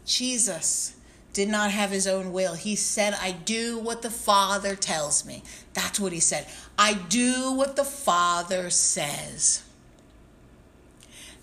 [0.06, 0.96] Jesus
[1.34, 2.56] did not have his own will.
[2.56, 5.44] He said, I do what the Father tells me.
[5.74, 6.48] That's what he said.
[6.78, 9.64] I do what the Father says.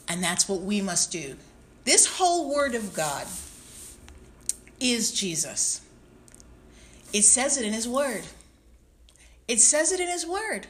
[0.09, 1.36] And that's what we must do.
[1.84, 3.26] This whole Word of God
[4.80, 5.80] is Jesus.
[7.12, 8.24] It says it in His Word.
[9.49, 10.66] It says it in His Word.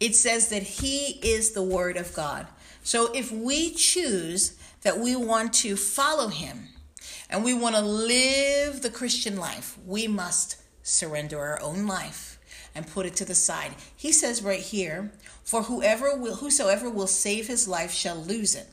[0.00, 2.46] It says that He is the Word of God.
[2.82, 6.68] So if we choose that we want to follow Him
[7.28, 12.38] and we want to live the Christian life, we must surrender our own life
[12.74, 13.74] and put it to the side.
[13.96, 15.10] He says right here,
[15.42, 18.68] for whoever will whosoever will save his life shall lose it.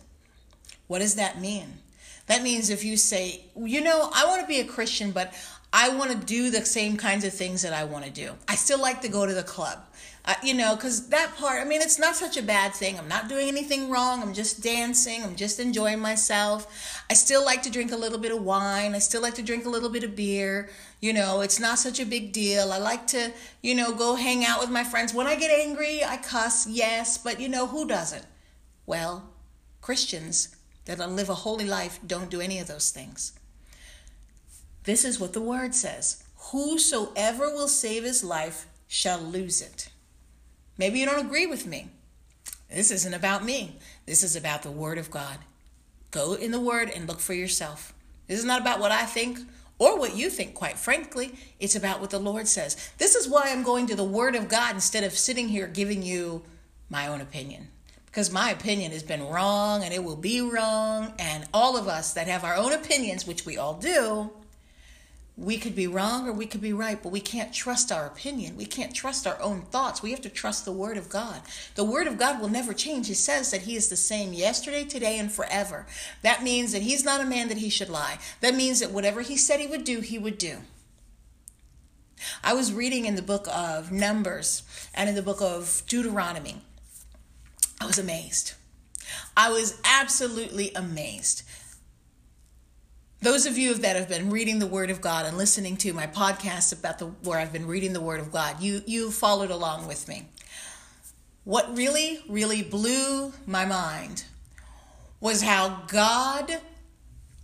[0.88, 1.80] What does that mean?
[2.28, 5.34] That means if you say, you know, I want to be a Christian, but
[5.76, 8.34] I want to do the same kinds of things that I want to do.
[8.48, 9.80] I still like to go to the club.
[10.26, 12.98] Uh, you know, because that part, I mean, it's not such a bad thing.
[12.98, 14.22] I'm not doing anything wrong.
[14.22, 15.24] I'm just dancing.
[15.24, 17.04] I'm just enjoying myself.
[17.10, 18.94] I still like to drink a little bit of wine.
[18.94, 20.70] I still like to drink a little bit of beer.
[21.02, 22.72] You know, it's not such a big deal.
[22.72, 25.14] I like to, you know, go hang out with my friends.
[25.14, 28.26] When I get angry, I cuss, yes, but you know, who doesn't?
[28.86, 29.30] Well,
[29.82, 30.56] Christians
[30.86, 33.34] that live a holy life don't do any of those things.
[34.84, 39.90] This is what the word says Whosoever will save his life shall lose it.
[40.78, 41.90] Maybe you don't agree with me.
[42.70, 43.78] This isn't about me.
[44.06, 45.38] This is about the Word of God.
[46.12, 47.94] Go in the Word and look for yourself.
[48.28, 49.40] This is not about what I think
[49.78, 51.34] or what you think, quite frankly.
[51.60, 52.92] It's about what the Lord says.
[52.98, 56.02] This is why I'm going to the Word of God instead of sitting here giving
[56.02, 56.44] you
[56.90, 57.68] my own opinion.
[58.08, 61.14] Because my opinion has been wrong and it will be wrong.
[61.20, 64.32] And all of us that have our own opinions, which we all do,
[65.36, 68.56] we could be wrong or we could be right, but we can't trust our opinion.
[68.56, 70.04] We can't trust our own thoughts.
[70.04, 71.42] We have to trust the Word of God.
[71.74, 73.08] The Word of God will never change.
[73.08, 75.88] He says that He is the same yesterday, today, and forever.
[76.22, 78.20] That means that He's not a man that He should lie.
[78.42, 80.58] That means that whatever He said He would do, He would do.
[82.44, 84.62] I was reading in the book of Numbers
[84.94, 86.62] and in the book of Deuteronomy.
[87.82, 88.54] I was amazed.
[89.36, 91.42] I was absolutely amazed
[93.24, 96.08] those of you that have been reading the Word of God and listening to my
[96.08, 99.88] podcast about the where I've been reading the Word of God, you you followed along
[99.88, 100.28] with me.
[101.46, 104.26] What really, really blew my mind
[105.22, 106.60] was how God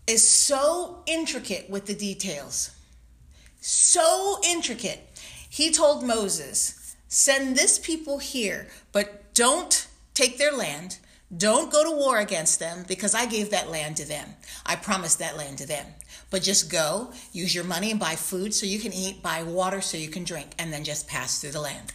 [0.05, 2.71] is so intricate with the details.
[3.61, 4.99] So intricate.
[5.49, 10.97] He told Moses, send this people here, but don't take their land
[11.35, 14.29] don't go to war against them because I gave that land to them.
[14.65, 15.85] I promised that land to them.
[16.31, 19.81] But just go, use your money and buy food so you can eat, buy water
[19.81, 21.93] so you can drink, and then just pass through the land.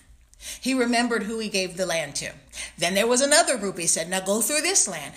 [0.61, 2.32] He remembered who he gave the land to.
[2.78, 3.78] Then there was another group.
[3.78, 5.14] He said, Now go through this land.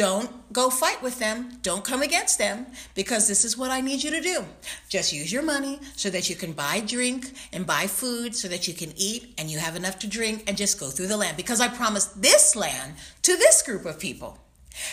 [0.00, 1.58] Don't go fight with them.
[1.60, 4.46] Don't come against them because this is what I need you to do.
[4.88, 8.66] Just use your money so that you can buy drink and buy food so that
[8.66, 11.36] you can eat and you have enough to drink and just go through the land
[11.36, 14.38] because I promised this land to this group of people.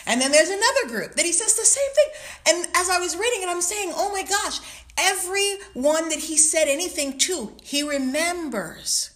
[0.05, 2.09] And then there's another group that he says the same thing.
[2.49, 4.59] And as I was reading it, I'm saying, oh my gosh,
[4.97, 9.11] everyone that he said anything to, he remembers.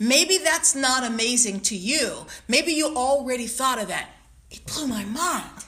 [0.00, 2.26] Maybe that's not amazing to you.
[2.48, 4.10] Maybe you already thought of that.
[4.50, 5.64] It blew my mind.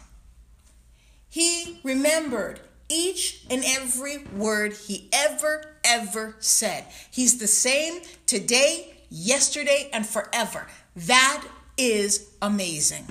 [1.28, 6.86] He remembered each and every word he ever, ever said.
[7.10, 10.66] He's the same today, yesterday, and forever.
[10.96, 11.44] That
[11.76, 13.06] is amazing.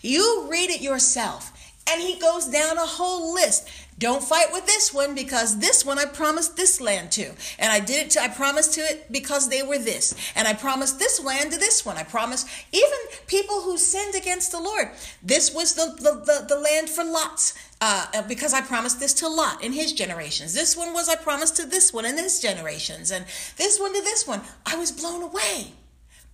[0.00, 1.52] You read it yourself,
[1.90, 3.68] and he goes down a whole list.
[3.98, 7.32] Don't fight with this one because this one I promised this land to.
[7.58, 10.14] And I did it to, I promised to it because they were this.
[10.34, 11.96] And I promised this land to this one.
[11.96, 14.90] I promised even people who sinned against the Lord.
[15.22, 17.54] This was the, the, the, the land for lots.
[17.80, 20.54] Uh, because I promised this to Lot in his generations.
[20.54, 23.26] This one was I promised to this one in his generations, and
[23.58, 24.40] this one to this one.
[24.64, 25.72] I was blown away,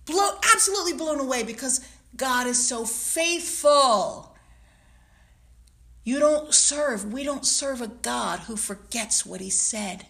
[0.05, 1.85] blown absolutely blown away because
[2.15, 4.32] God is so faithful.
[6.03, 10.05] You don't serve, we don't serve a God who forgets what he said.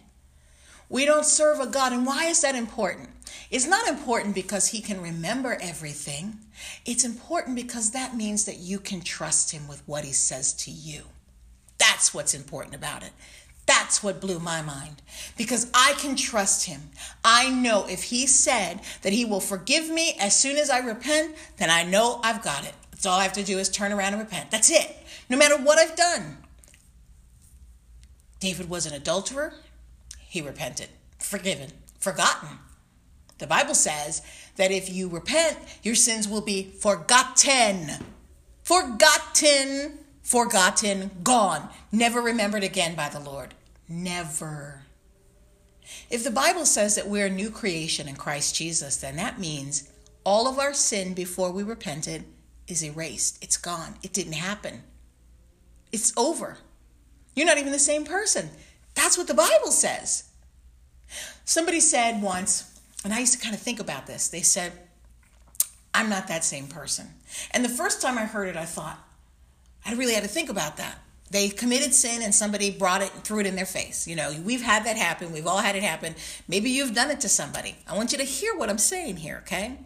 [0.88, 1.92] We don't serve a God.
[1.92, 3.10] And why is that important?
[3.50, 6.38] It's not important because he can remember everything.
[6.84, 10.70] It's important because that means that you can trust him with what he says to
[10.70, 11.02] you.
[11.78, 13.10] That's what's important about it.
[13.66, 15.00] That's what blew my mind
[15.38, 16.90] because I can trust him.
[17.24, 21.34] I know if he said that he will forgive me as soon as I repent,
[21.56, 22.74] then I know I've got it.
[22.90, 24.50] That's all I have to do is turn around and repent.
[24.50, 26.38] That's it no matter what I've done.
[28.40, 29.54] David was an adulterer.
[30.18, 32.58] He repented, forgiven, forgotten.
[33.38, 34.22] The Bible says
[34.56, 37.90] that if you repent, your sins will be forgotten.
[38.62, 43.54] Forgotten, forgotten, gone, never remembered again by the Lord.
[43.88, 44.82] Never.
[46.10, 49.90] If the Bible says that we're a new creation in Christ Jesus, then that means
[50.24, 52.24] all of our sin before we repented
[52.66, 53.42] is erased.
[53.42, 53.96] It's gone.
[54.02, 54.82] It didn't happen.
[55.94, 56.58] It's over.
[57.36, 58.50] You're not even the same person.
[58.96, 60.24] That's what the Bible says.
[61.44, 64.72] Somebody said once, and I used to kind of think about this, they said,
[65.94, 67.06] I'm not that same person.
[67.52, 68.98] And the first time I heard it, I thought,
[69.86, 70.98] I really had to think about that.
[71.30, 74.08] They committed sin and somebody brought it and threw it in their face.
[74.08, 75.32] You know, we've had that happen.
[75.32, 76.16] We've all had it happen.
[76.48, 77.76] Maybe you've done it to somebody.
[77.86, 79.78] I want you to hear what I'm saying here, okay?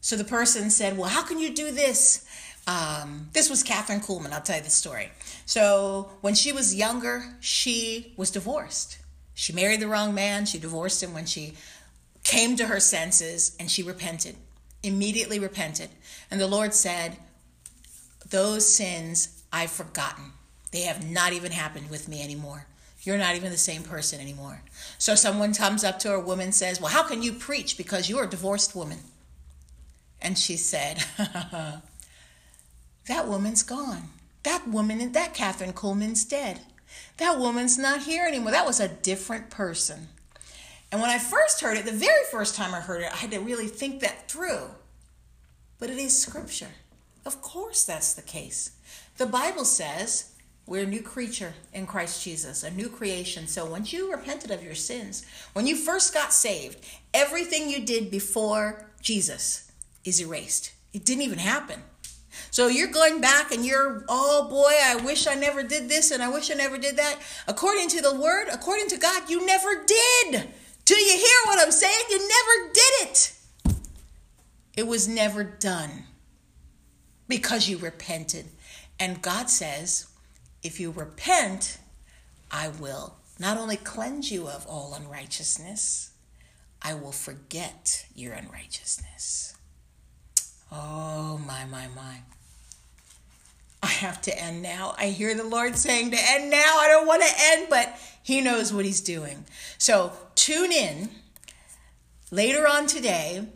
[0.00, 2.25] So the person said, Well, how can you do this?
[2.66, 4.32] Um, this was Kathryn Kuhlman.
[4.32, 5.10] I'll tell you the story.
[5.44, 8.98] So when she was younger, she was divorced.
[9.34, 10.46] She married the wrong man.
[10.46, 11.54] She divorced him when she
[12.24, 14.34] came to her senses and she repented,
[14.82, 15.90] immediately repented.
[16.30, 17.18] And the Lord said,
[18.30, 20.32] Those sins I've forgotten.
[20.72, 22.66] They have not even happened with me anymore.
[23.02, 24.62] You're not even the same person anymore.
[24.98, 28.10] So someone comes up to her, a woman says, Well, how can you preach because
[28.10, 28.98] you're a divorced woman?
[30.20, 31.04] And she said,
[33.08, 34.10] That woman's gone.
[34.42, 36.60] That woman, that Kathryn Kuhlman's dead.
[37.18, 38.52] That woman's not here anymore.
[38.52, 40.08] That was a different person.
[40.92, 43.32] And when I first heard it, the very first time I heard it, I had
[43.32, 44.68] to really think that through.
[45.78, 46.70] But it is scripture.
[47.24, 48.70] Of course, that's the case.
[49.16, 50.32] The Bible says
[50.66, 53.46] we're a new creature in Christ Jesus, a new creation.
[53.46, 56.78] So once you repented of your sins, when you first got saved,
[57.14, 59.70] everything you did before Jesus
[60.04, 60.72] is erased.
[60.92, 61.82] It didn't even happen.
[62.50, 66.22] So you're going back and you're, oh boy, I wish I never did this and
[66.22, 67.18] I wish I never did that.
[67.46, 70.48] According to the word, according to God, you never did.
[70.84, 72.04] Do you hear what I'm saying?
[72.10, 73.32] You never did it.
[74.76, 76.04] It was never done
[77.28, 78.46] because you repented.
[79.00, 80.06] And God says,
[80.62, 81.78] if you repent,
[82.50, 86.10] I will not only cleanse you of all unrighteousness,
[86.82, 89.45] I will forget your unrighteousness.
[90.70, 92.20] Oh, my, my, my.
[93.82, 94.94] I have to end now.
[94.98, 96.78] I hear the Lord saying to end now.
[96.78, 99.44] I don't want to end, but He knows what He's doing.
[99.78, 101.10] So tune in
[102.30, 103.46] later on today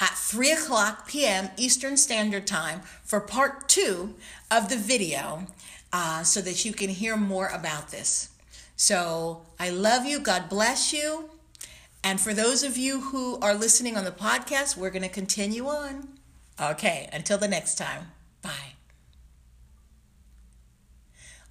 [0.00, 1.50] at 3 o'clock p.m.
[1.56, 4.14] Eastern Standard Time for part two
[4.50, 5.46] of the video
[5.92, 8.30] uh, so that you can hear more about this.
[8.76, 10.18] So I love you.
[10.18, 11.30] God bless you.
[12.04, 15.66] And for those of you who are listening on the podcast, we're going to continue
[15.66, 16.15] on.
[16.60, 18.12] Okay, until the next time.
[18.42, 18.74] Bye.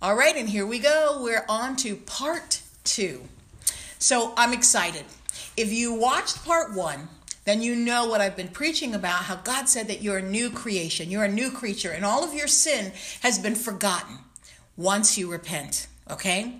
[0.01, 1.19] All right, and here we go.
[1.21, 3.21] We're on to part two.
[3.99, 5.05] So I'm excited.
[5.57, 7.07] If you watched part one,
[7.45, 10.49] then you know what I've been preaching about how God said that you're a new
[10.49, 12.91] creation, you're a new creature, and all of your sin
[13.21, 14.17] has been forgotten
[14.75, 15.87] once you repent.
[16.09, 16.53] Okay?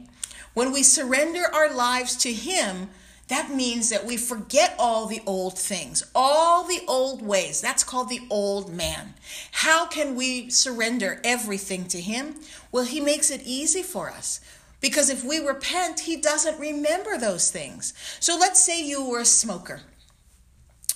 [0.54, 2.90] When we surrender our lives to Him,
[3.28, 7.60] that means that we forget all the old things, all the old ways.
[7.60, 9.16] That's called the old man.
[9.52, 12.36] How can we surrender everything to Him?
[12.72, 14.42] Well, He makes it easy for us.
[14.80, 17.94] Because if we repent, He doesn't remember those things.
[18.20, 19.82] So let's say you were a smoker.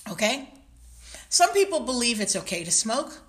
[0.08, 0.50] Okay?
[1.28, 3.22] Some people believe it's okay to smoke.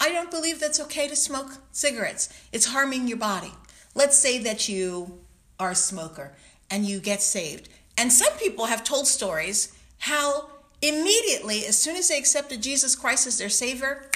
[0.00, 2.28] I don't believe that's okay to smoke cigarettes.
[2.52, 3.52] It's harming your body.
[3.94, 5.20] Let's say that you
[5.60, 6.32] are a smoker
[6.68, 7.68] and you get saved.
[7.96, 10.50] And some people have told stories how
[10.82, 14.10] immediately, as soon as they accepted Jesus Christ as their Savior,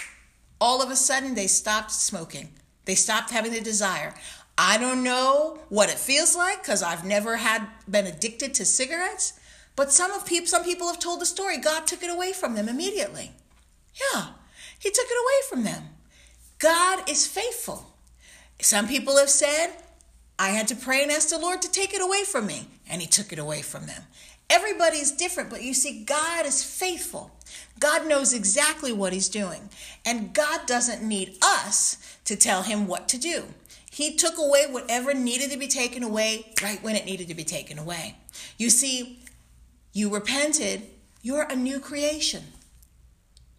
[0.61, 2.51] all of a sudden they stopped smoking.
[2.85, 4.15] They stopped having the desire.
[4.57, 9.39] I don't know what it feels like because I've never had been addicted to cigarettes.
[9.77, 11.59] But some of people, some people have told the story.
[11.59, 13.31] God took it away from them immediately.
[13.95, 14.31] Yeah,
[14.79, 15.91] He took it away from them.
[16.59, 17.95] God is faithful.
[18.61, 19.69] Some people have said,
[20.39, 23.01] I had to pray and ask the Lord to take it away from me, and
[23.01, 24.03] He took it away from them.
[24.51, 27.31] Everybody is different, but you see, God is faithful.
[27.79, 29.69] God knows exactly what He's doing,
[30.05, 33.45] and God doesn't need us to tell Him what to do.
[33.91, 37.45] He took away whatever needed to be taken away right when it needed to be
[37.45, 38.17] taken away.
[38.57, 39.19] You see,
[39.93, 40.83] you repented,
[41.23, 42.45] you're a new creation.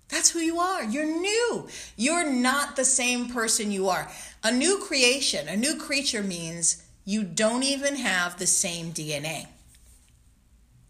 [0.07, 0.83] That's who you are.
[0.83, 1.67] You're new.
[1.95, 4.09] You're not the same person you are.
[4.43, 9.47] A new creation, a new creature means you don't even have the same DNA.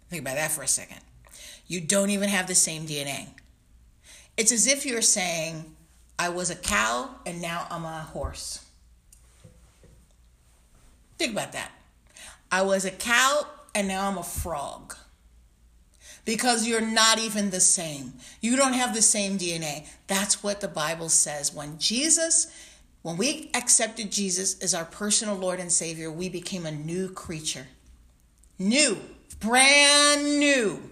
[0.10, 1.00] Think about that for a second.
[1.66, 3.30] You don't even have the same DNA.
[4.36, 5.64] It's as if you're saying,
[6.20, 8.66] I was a cow and now I'm a horse.
[11.18, 11.72] Think about that.
[12.52, 14.98] I was a cow and now I'm a frog
[16.26, 18.12] because you're not even the same.
[18.42, 19.88] You don't have the same DNA.
[20.08, 21.54] That's what the Bible says.
[21.54, 22.48] When Jesus,
[23.02, 27.68] when we accepted Jesus as our personal Lord and Savior, we became a new creature.
[28.58, 28.98] New,
[29.40, 30.92] brand new,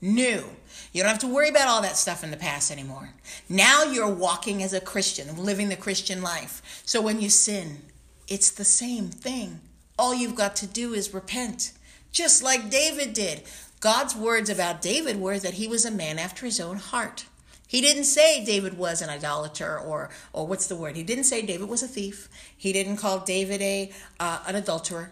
[0.00, 0.44] new.
[0.92, 3.14] You don't have to worry about all that stuff in the past anymore.
[3.48, 6.82] Now you're walking as a Christian, living the Christian life.
[6.84, 7.82] So when you sin,
[8.28, 9.60] it's the same thing.
[9.98, 11.72] All you've got to do is repent,
[12.12, 13.44] just like David did.
[13.80, 17.26] God's words about David were that he was a man after his own heart.
[17.66, 20.96] He didn't say David was an idolater or or what's the word?
[20.96, 22.28] He didn't say David was a thief.
[22.56, 23.90] He didn't call David a
[24.20, 25.10] uh, an adulterer.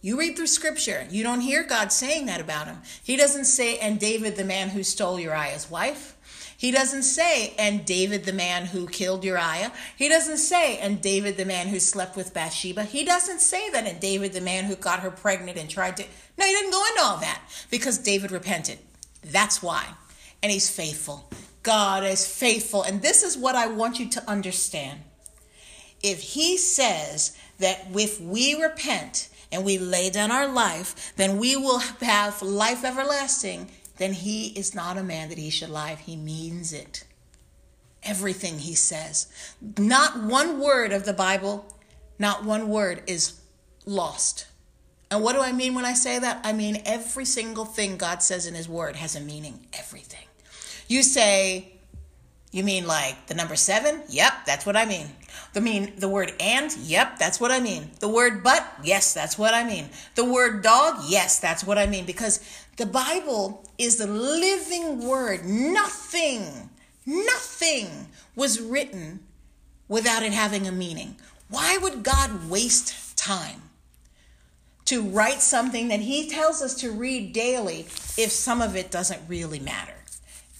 [0.00, 2.82] You read through scripture, you don't hear God saying that about him.
[3.02, 6.14] He doesn't say and David the man who stole Uriah's wife.
[6.56, 9.72] He doesn't say, and David the man who killed Uriah.
[9.96, 12.84] He doesn't say, and David the man who slept with Bathsheba.
[12.84, 16.04] He doesn't say that, and David the man who got her pregnant and tried to.
[16.38, 18.78] No, he didn't go into all that because David repented.
[19.22, 19.86] That's why.
[20.42, 21.28] And he's faithful.
[21.64, 22.84] God is faithful.
[22.84, 25.00] And this is what I want you to understand.
[26.02, 31.56] If he says that if we repent and we lay down our life, then we
[31.56, 35.94] will have life everlasting then he is not a man that he should lie.
[35.94, 37.04] He means it.
[38.02, 39.28] Everything he says.
[39.78, 41.64] Not one word of the Bible,
[42.18, 43.40] not one word is
[43.86, 44.46] lost.
[45.10, 46.40] And what do I mean when I say that?
[46.44, 49.66] I mean every single thing God says in his word has a meaning.
[49.72, 50.26] Everything.
[50.88, 51.72] You say,
[52.54, 54.02] you mean like the number seven?
[54.08, 55.08] Yep, that's what I mean.
[55.54, 56.72] The mean the word and?
[56.76, 57.90] Yep, that's what I mean.
[58.00, 58.64] The word but?
[58.82, 59.88] Yes, that's what I mean.
[60.14, 61.02] The word dog?
[61.06, 62.04] Yes, that's what I mean.
[62.04, 62.40] Because
[62.76, 65.44] the Bible is the living word.
[65.44, 66.70] Nothing,
[67.04, 69.20] nothing was written
[69.88, 71.16] without it having a meaning.
[71.48, 73.62] Why would God waste time
[74.84, 77.80] to write something that He tells us to read daily
[78.16, 79.94] if some of it doesn't really matter?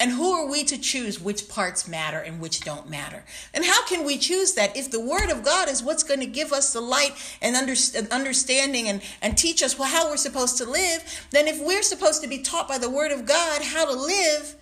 [0.05, 3.25] And who are we to choose which parts matter and which don't matter?
[3.55, 6.27] And how can we choose that if the Word of God is what's going to
[6.27, 7.57] give us the light and
[8.13, 11.27] understanding and, and teach us how we're supposed to live?
[11.31, 14.57] Then, if we're supposed to be taught by the Word of God how to live,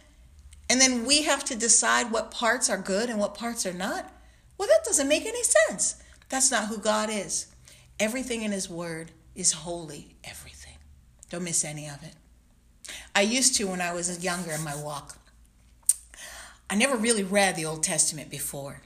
[0.71, 4.13] and then we have to decide what parts are good and what parts are not,
[4.59, 6.01] well, that doesn't make any sense.
[6.29, 7.47] That's not who God is.
[7.99, 10.77] Everything in His Word is holy, everything.
[11.31, 12.15] Don't miss any of it.
[13.13, 15.19] I used to when I was younger in my walk.
[16.73, 18.81] I never really read the Old Testament before.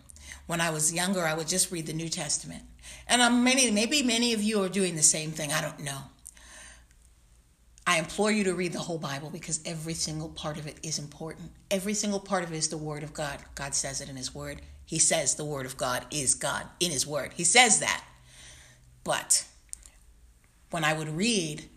[0.48, 2.64] When I was younger, I would just read the New Testament.
[3.06, 5.52] And um, many, maybe many of you are doing the same thing.
[5.52, 5.98] I don't know.
[7.86, 10.98] I implore you to read the whole Bible because every single part of it is
[10.98, 11.52] important.
[11.70, 13.38] Every single part of it is the Word of God.
[13.54, 14.62] God says it in His Word.
[14.84, 17.34] He says the Word of God is God in His Word.
[17.34, 18.02] He says that.
[19.04, 19.46] But
[20.72, 21.68] when I would read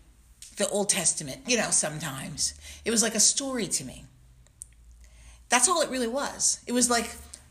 [0.56, 2.54] the Old Testament, you know, sometimes
[2.84, 4.06] it was like a story to me.
[5.50, 6.60] That's all it really was.
[6.66, 7.10] It was like,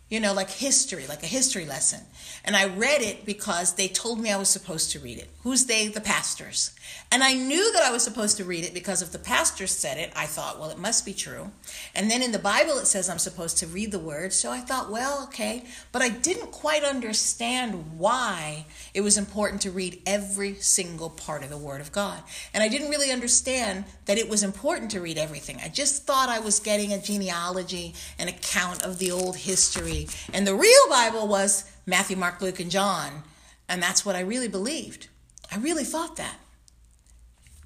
[0.09, 2.01] you know, like history, like a history lesson.
[2.43, 5.29] And I read it because they told me I was supposed to read it.
[5.49, 5.87] Who's they?
[5.87, 6.75] The pastors.
[7.11, 9.97] And I knew that I was supposed to read it because if the pastors said
[9.97, 11.49] it, I thought, well, it must be true.
[11.95, 14.31] And then in the Bible, it says I'm supposed to read the word.
[14.31, 15.65] So I thought, well, okay.
[15.91, 21.49] But I didn't quite understand why it was important to read every single part of
[21.49, 22.21] the word of God.
[22.53, 25.57] And I didn't really understand that it was important to read everything.
[25.63, 30.09] I just thought I was getting a genealogy, an account of the old history.
[30.31, 33.23] And the real Bible was Matthew, Mark, Luke, and John.
[33.67, 35.08] And that's what I really believed.
[35.51, 36.35] I really thought that.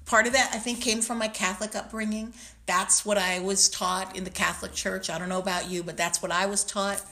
[0.06, 2.34] Part of that, I think, came from my Catholic upbringing.
[2.66, 5.10] That's what I was taught in the Catholic Church.
[5.10, 7.02] I don't know about you, but that's what I was taught.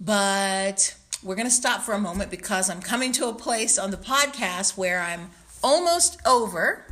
[0.00, 3.90] But we're going to stop for a moment because I'm coming to a place on
[3.90, 5.30] the podcast where I'm
[5.62, 6.84] almost over.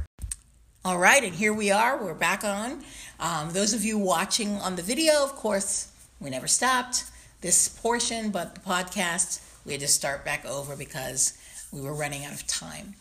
[0.84, 2.02] All right, and here we are.
[2.02, 2.82] We're back on.
[3.20, 7.04] Um, those of you watching on the video, of course, we never stopped
[7.40, 11.38] this portion, but the podcast, we had to start back over because
[11.72, 12.94] we were running out of time.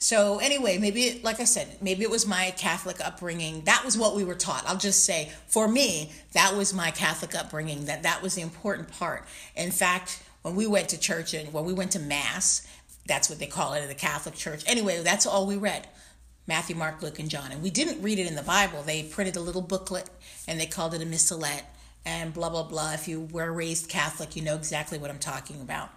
[0.00, 3.62] So, anyway, maybe, like I said, maybe it was my Catholic upbringing.
[3.62, 4.62] That was what we were taught.
[4.66, 8.92] I'll just say, for me, that was my Catholic upbringing, that that was the important
[8.92, 9.24] part.
[9.56, 12.66] In fact, when we went to church and when we went to Mass,
[13.08, 14.62] that's what they call it in the Catholic Church.
[14.66, 15.88] Anyway, that's all we read
[16.46, 17.50] Matthew, Mark, Luke, and John.
[17.50, 18.82] And we didn't read it in the Bible.
[18.82, 20.08] They printed a little booklet
[20.46, 21.64] and they called it a missalette
[22.06, 22.92] and blah, blah, blah.
[22.92, 25.90] If you were raised Catholic, you know exactly what I'm talking about.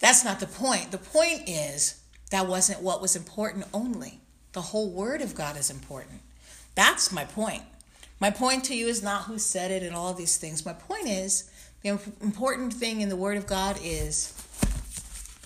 [0.00, 0.90] That's not the point.
[0.90, 4.20] The point is, that wasn't what was important only.
[4.52, 6.20] The whole Word of God is important.
[6.74, 7.62] That's my point.
[8.20, 10.66] My point to you is not who said it and all these things.
[10.66, 11.50] My point is
[11.82, 11.90] the
[12.20, 14.32] important thing in the Word of God is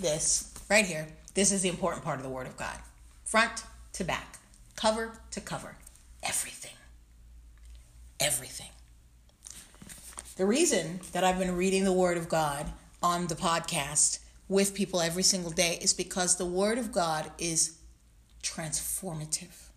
[0.01, 1.07] this right here.
[1.35, 2.77] This is the important part of the Word of God
[3.25, 4.39] front to back,
[4.77, 5.77] cover to cover,
[6.23, 6.73] everything.
[8.21, 8.69] Everything.
[10.37, 12.67] The reason that I've been reading the Word of God
[13.03, 14.19] on the podcast
[14.53, 17.79] with people every single day is because the Word of God is
[18.43, 19.71] transformative.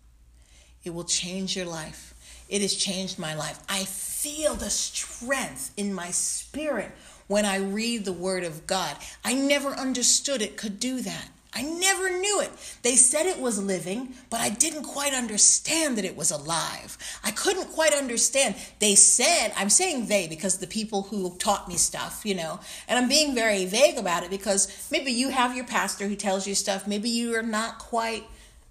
[0.84, 2.14] It will change your life.
[2.48, 3.58] It has changed my life.
[3.68, 6.92] I feel the strength in my spirit
[7.26, 8.96] when I read the Word of God.
[9.24, 11.28] I never understood it could do that.
[11.56, 12.50] I never knew it.
[12.82, 16.98] They said it was living, but I didn't quite understand that it was alive.
[17.24, 18.56] I couldn't quite understand.
[18.78, 22.98] They said, I'm saying they because the people who taught me stuff, you know, and
[22.98, 26.54] I'm being very vague about it because maybe you have your pastor who tells you
[26.54, 26.86] stuff.
[26.86, 28.24] Maybe you are not quite,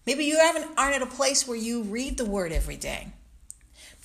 [0.06, 3.08] maybe you haven't, aren't at a place where you read the word every day.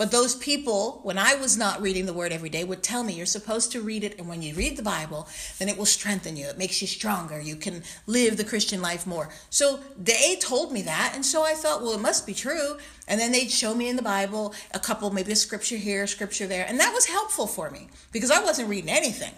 [0.00, 3.12] But those people, when I was not reading the word every day, would tell me
[3.12, 4.18] you're supposed to read it.
[4.18, 5.28] And when you read the Bible,
[5.58, 6.46] then it will strengthen you.
[6.46, 7.38] It makes you stronger.
[7.38, 9.28] You can live the Christian life more.
[9.50, 11.12] So they told me that.
[11.14, 12.78] And so I thought, well, it must be true.
[13.08, 16.46] And then they'd show me in the Bible a couple, maybe a scripture here, scripture
[16.46, 16.64] there.
[16.66, 19.34] And that was helpful for me because I wasn't reading anything.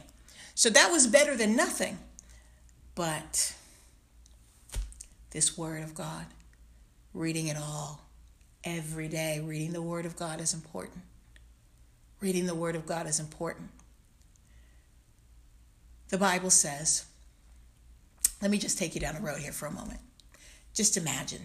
[0.55, 1.99] So that was better than nothing.
[2.95, 3.53] But
[5.33, 6.27] this word of God,
[7.13, 8.03] reading it all,
[8.65, 9.41] every day.
[9.41, 11.03] Reading the Word of God is important.
[12.21, 13.69] Reading the Word of God is important.
[16.09, 17.07] The Bible says,
[18.41, 20.01] let me just take you down the road here for a moment.
[20.75, 21.43] Just imagine.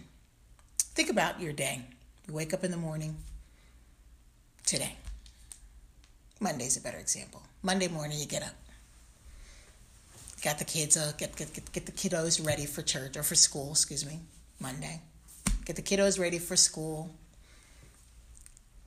[0.78, 1.82] Think about your day.
[2.28, 3.16] You wake up in the morning
[4.66, 4.96] today.
[6.40, 7.42] Monday's a better example.
[7.64, 8.54] Monday morning, you get up.
[10.44, 13.72] Got the kids, get, get, get, get the kiddos ready for church or for school,
[13.72, 14.20] excuse me,
[14.60, 15.02] Monday
[15.68, 17.14] get the kiddos ready for school.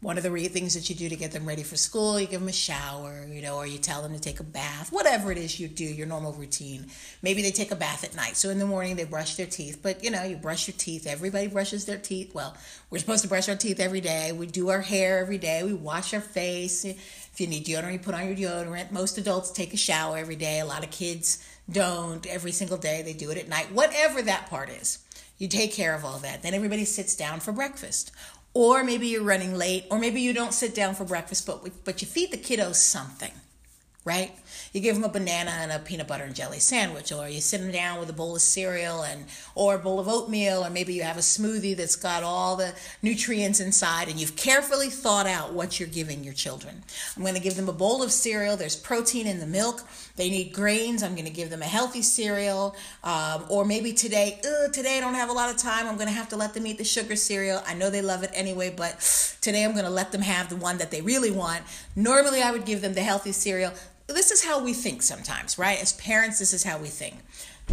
[0.01, 2.27] One of the re- things that you do to get them ready for school, you
[2.27, 5.31] give them a shower, you know, or you tell them to take a bath, whatever
[5.31, 6.87] it is you do, your normal routine.
[7.21, 8.39] Maybe they take a bath at night.
[8.39, 11.07] So in the morning they brush their teeth, but you know, you brush your teeth.
[11.07, 12.35] Everybody brushes their teeth.
[12.35, 12.57] Well,
[12.89, 14.33] we're supposed to brush our teeth every day.
[14.33, 15.63] We do our hair every day.
[15.65, 16.87] We wash our face.
[16.87, 18.93] If you need deodorant, you put on your deodorant.
[18.93, 20.61] Most adults take a shower every day.
[20.61, 23.03] A lot of kids don't every single day.
[23.03, 23.71] They do it at night.
[23.71, 25.05] Whatever that part is.
[25.41, 26.43] You take care of all that.
[26.43, 28.13] Then everybody sits down for breakfast.
[28.55, 32.01] Or maybe you're running late, or maybe you don't sit down for breakfast, but, but
[32.01, 33.33] you feed the kiddos something
[34.05, 34.33] right?
[34.73, 37.61] You give them a banana and a peanut butter and jelly sandwich, or you sit
[37.61, 39.25] them down with a bowl of cereal and
[39.57, 42.73] or a bowl of oatmeal, or maybe you have a smoothie that's got all the
[43.03, 46.85] nutrients inside, and you've carefully thought out what you're giving your children.
[47.17, 48.57] I'm going to give them a bowl of cereal.
[48.57, 49.83] There's protein in the milk.
[50.15, 51.03] They need grains.
[51.03, 54.41] I'm going to give them a healthy cereal, um, or maybe today,
[54.73, 55.89] today I don't have a lot of time.
[55.89, 57.61] I'm going to have to let them eat the sugar cereal.
[57.67, 59.01] I know they love it anyway, but
[59.41, 61.63] today I'm going to let them have the one that they really want.
[61.97, 63.73] Normally, I would give them the healthy cereal
[64.13, 65.81] this is how we think sometimes, right?
[65.81, 67.17] As parents, this is how we think.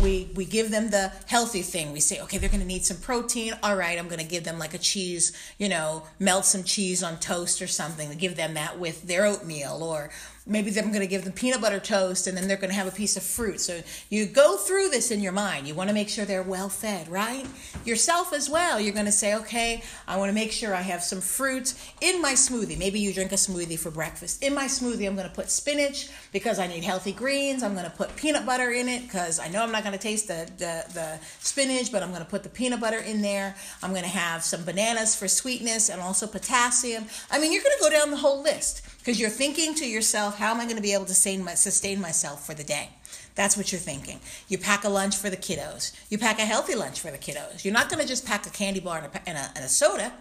[0.01, 1.91] We we give them the healthy thing.
[1.91, 3.53] We say, okay, they're going to need some protein.
[3.63, 7.01] All right, I'm going to give them like a cheese, you know, melt some cheese
[7.01, 8.11] on toast or something.
[8.17, 10.11] Give them that with their oatmeal or
[10.47, 12.87] maybe I'm going to give them peanut butter toast and then they're going to have
[12.87, 13.59] a piece of fruit.
[13.59, 15.67] So you go through this in your mind.
[15.67, 17.45] You want to make sure they're well fed, right?
[17.85, 18.79] Yourself as well.
[18.79, 22.21] You're going to say, okay, I want to make sure I have some fruit in
[22.21, 22.77] my smoothie.
[22.77, 24.41] Maybe you drink a smoothie for breakfast.
[24.41, 27.61] In my smoothie, I'm going to put spinach because I need healthy greens.
[27.61, 30.01] I'm going to put peanut butter in it because I know I'm not going to
[30.01, 33.55] taste the, the, the spinach, but I'm going to put the peanut butter in there.
[33.83, 37.05] I'm going to have some bananas for sweetness and also potassium.
[37.29, 40.37] I mean, you're going to go down the whole list Because you're thinking to yourself,
[40.37, 42.89] how am I going to be able to sustain myself for the day?
[43.35, 44.19] That's what you're thinking.
[44.49, 45.95] You pack a lunch for the kiddos.
[46.09, 47.63] You pack a healthy lunch for the kiddos.
[47.63, 49.69] You're not going to just pack a candy bar and a, and a, and a
[49.69, 50.11] soda.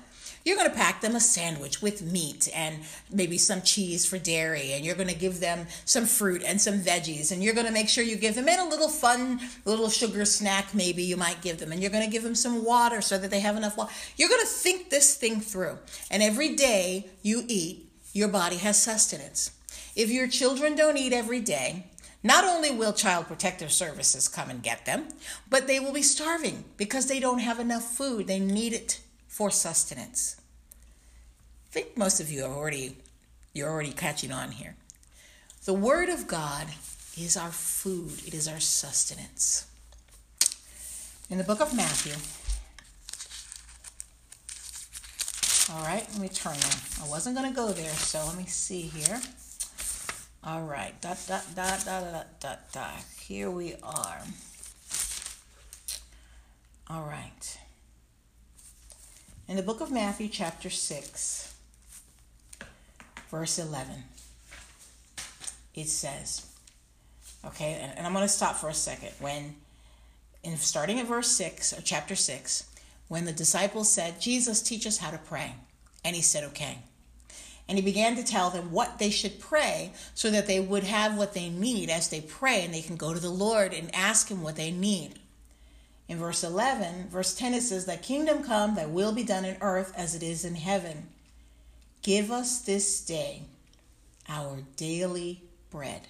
[0.45, 2.78] You're going to pack them a sandwich with meat and
[3.11, 6.78] maybe some cheese for dairy, and you're going to give them some fruit and some
[6.78, 9.89] veggies, and you're going to make sure you give them in a little fun little
[9.89, 13.01] sugar snack, maybe you might give them, and you're going to give them some water
[13.01, 13.91] so that they have enough water.
[14.16, 15.76] You're going to think this thing through,
[16.09, 17.86] and every day you eat,
[18.17, 19.51] your body has sustenance.
[19.95, 21.85] If your children don't eat every day,
[22.23, 25.09] not only will Child Protective Services come and get them,
[25.51, 28.27] but they will be starving because they don't have enough food.
[28.27, 30.41] They need it for sustenance.
[31.69, 32.97] I think most of you are already
[33.53, 34.77] you're already catching on here.
[35.64, 36.69] The word of God
[37.19, 38.27] is our food.
[38.27, 39.67] It is our sustenance.
[41.29, 42.14] In the book of Matthew,
[45.73, 47.05] all right, let me turn there.
[47.05, 49.21] I wasn't going to go there, so let me see here.
[50.45, 53.05] All right, dot, dot, dot, dot, dot, dot, dot.
[53.21, 54.21] Here we are.
[56.89, 57.59] All right.
[59.49, 61.55] In the book of Matthew, chapter 6,
[63.29, 64.05] verse 11,
[65.75, 66.47] it says,
[67.45, 69.11] okay, and, and I'm going to stop for a second.
[69.19, 69.57] When,
[70.45, 72.71] in starting at verse 6, or chapter 6,
[73.09, 75.55] when the disciples said, Jesus, teach us how to pray.
[76.05, 76.79] And he said, okay.
[77.69, 81.17] And he began to tell them what they should pray so that they would have
[81.17, 84.29] what they need as they pray and they can go to the Lord and ask
[84.29, 85.19] him what they need.
[86.09, 89.57] In verse 11, verse 10, it says, Thy kingdom come, thy will be done in
[89.61, 91.09] earth as it is in heaven.
[92.03, 93.43] Give us this day
[94.29, 96.03] our daily bread.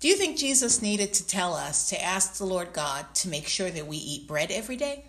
[0.00, 3.46] Do you think Jesus needed to tell us to ask the Lord God to make
[3.46, 5.04] sure that we eat bread every day?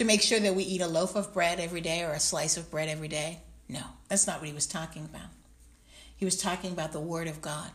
[0.00, 2.56] to make sure that we eat a loaf of bread every day or a slice
[2.56, 3.38] of bread every day?
[3.68, 5.28] No, that's not what he was talking about.
[6.16, 7.72] He was talking about the Word of God.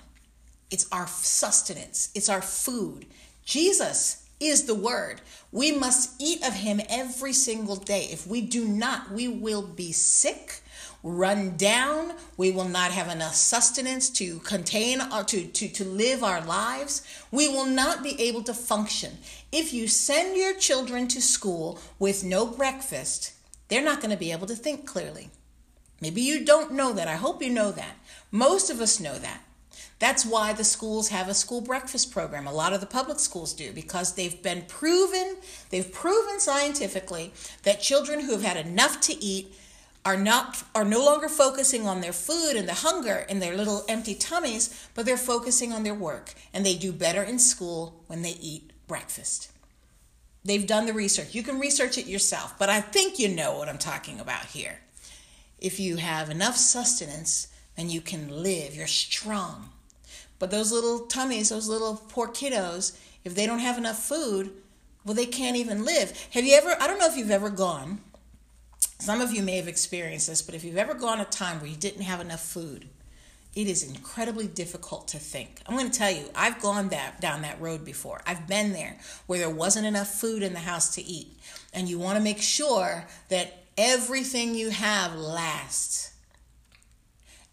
[0.71, 3.05] It's our sustenance, it's our food.
[3.45, 5.21] Jesus is the Word.
[5.51, 8.07] We must eat of Him every single day.
[8.11, 10.61] If we do not, we will be sick
[11.05, 12.13] run down.
[12.35, 17.03] We will not have enough sustenance to contain or to, to, to live our lives.
[17.31, 19.19] We will not be able to function.
[19.51, 23.33] If you send your children to school with no breakfast,
[23.67, 25.29] they're not going to be able to think clearly.
[26.01, 27.07] Maybe you don't know that.
[27.07, 27.97] I hope you know that.
[28.31, 29.41] Most of us know that.
[29.99, 32.47] That's why the schools have a school breakfast program.
[32.47, 35.37] A lot of the public schools do because they've been proven,
[35.69, 37.31] they've proven scientifically
[37.63, 39.55] that children who have had enough to eat
[40.05, 43.83] are not are no longer focusing on their food and the hunger and their little
[43.89, 48.21] empty tummies, but they're focusing on their work and they do better in school when
[48.21, 49.51] they eat breakfast.
[50.43, 51.33] They've done the research.
[51.33, 54.79] You can research it yourself, but I think you know what I'm talking about here.
[55.59, 58.75] If you have enough sustenance, then you can live.
[58.75, 59.69] You're strong.
[60.37, 64.51] But those little tummies, those little poor kiddos, if they don't have enough food,
[65.03, 66.11] well, they can't even live.
[66.31, 68.01] Have you ever, I don't know if you've ever gone
[68.99, 71.69] some of you may have experienced this, but if you've ever gone a time where
[71.69, 72.87] you didn't have enough food,
[73.55, 75.61] it is incredibly difficult to think.
[75.65, 78.21] I'm going to tell you, I've gone that down that road before.
[78.27, 81.39] I've been there where there wasn't enough food in the house to eat,
[81.73, 86.13] and you want to make sure that everything you have lasts.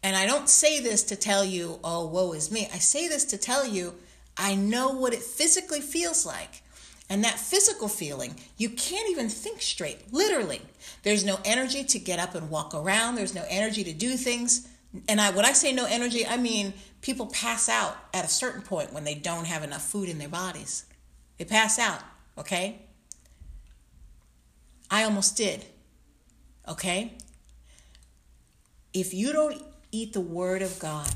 [0.03, 2.69] And I don't say this to tell you, oh, woe is me.
[2.73, 3.95] I say this to tell you,
[4.37, 6.63] I know what it physically feels like.
[7.09, 10.63] And that physical feeling, you can't even think straight, literally.
[11.03, 13.17] There's no energy to get up and walk around.
[13.17, 14.69] There's no energy to do things.
[15.09, 18.63] And I, when I say no energy, I mean people pass out at a certain
[18.63, 20.85] point when they don't have enough food in their bodies.
[21.39, 22.01] They pass out,
[22.39, 22.83] okay?
[24.91, 25.65] I almost did,
[26.69, 27.15] okay?
[28.93, 29.61] If you don't
[29.91, 31.11] eat the Word of God,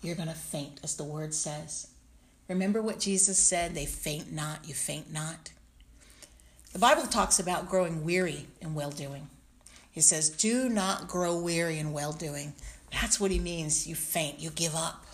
[0.00, 1.88] you're going to faint, as the Word says.
[2.48, 5.50] Remember what Jesus said, they faint not, you faint not.
[6.74, 9.28] The Bible talks about growing weary in well doing.
[9.92, 12.52] He says, Do not grow weary in well doing.
[12.90, 13.86] That's what he means.
[13.86, 15.06] You faint, you give up.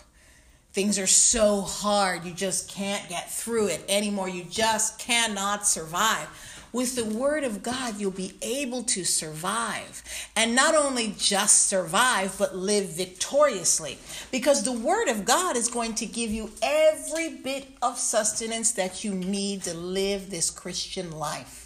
[0.73, 4.27] Things are so hard, you just can't get through it anymore.
[4.27, 6.27] You just cannot survive.
[6.73, 10.03] With the Word of God, you'll be able to survive.
[10.35, 13.97] And not only just survive, but live victoriously.
[14.31, 19.03] Because the Word of God is going to give you every bit of sustenance that
[19.03, 21.60] you need to live this Christian life.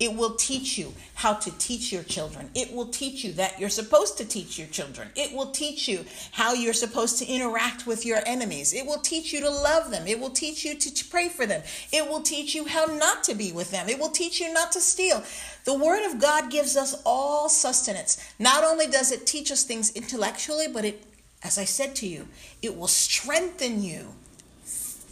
[0.00, 2.50] It will teach you how to teach your children.
[2.54, 5.08] It will teach you that you're supposed to teach your children.
[5.14, 8.74] It will teach you how you're supposed to interact with your enemies.
[8.74, 10.06] It will teach you to love them.
[10.06, 11.62] It will teach you to pray for them.
[11.92, 13.88] It will teach you how not to be with them.
[13.88, 15.22] It will teach you not to steal.
[15.64, 18.18] The Word of God gives us all sustenance.
[18.38, 21.04] Not only does it teach us things intellectually, but it,
[21.42, 22.28] as I said to you,
[22.62, 24.08] it will strengthen you.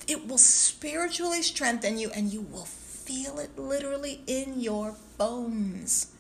[0.09, 2.67] It will spiritually strengthen you, and you will
[3.13, 6.15] feel it literally in your bones.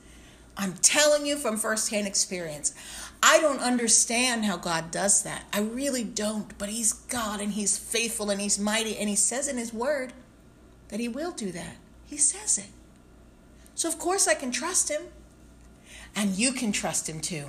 [0.59, 2.75] I'm telling you from firsthand experience.
[3.23, 5.45] I don't understand how God does that.
[5.55, 6.57] I really don't.
[6.59, 8.99] But He's God and He's faithful and He's mighty.
[8.99, 10.13] And He says in His Word
[10.89, 11.77] that He will do that.
[12.05, 12.67] He says it.
[13.75, 15.03] So, of course, I can trust Him.
[16.15, 17.47] And you can trust Him too.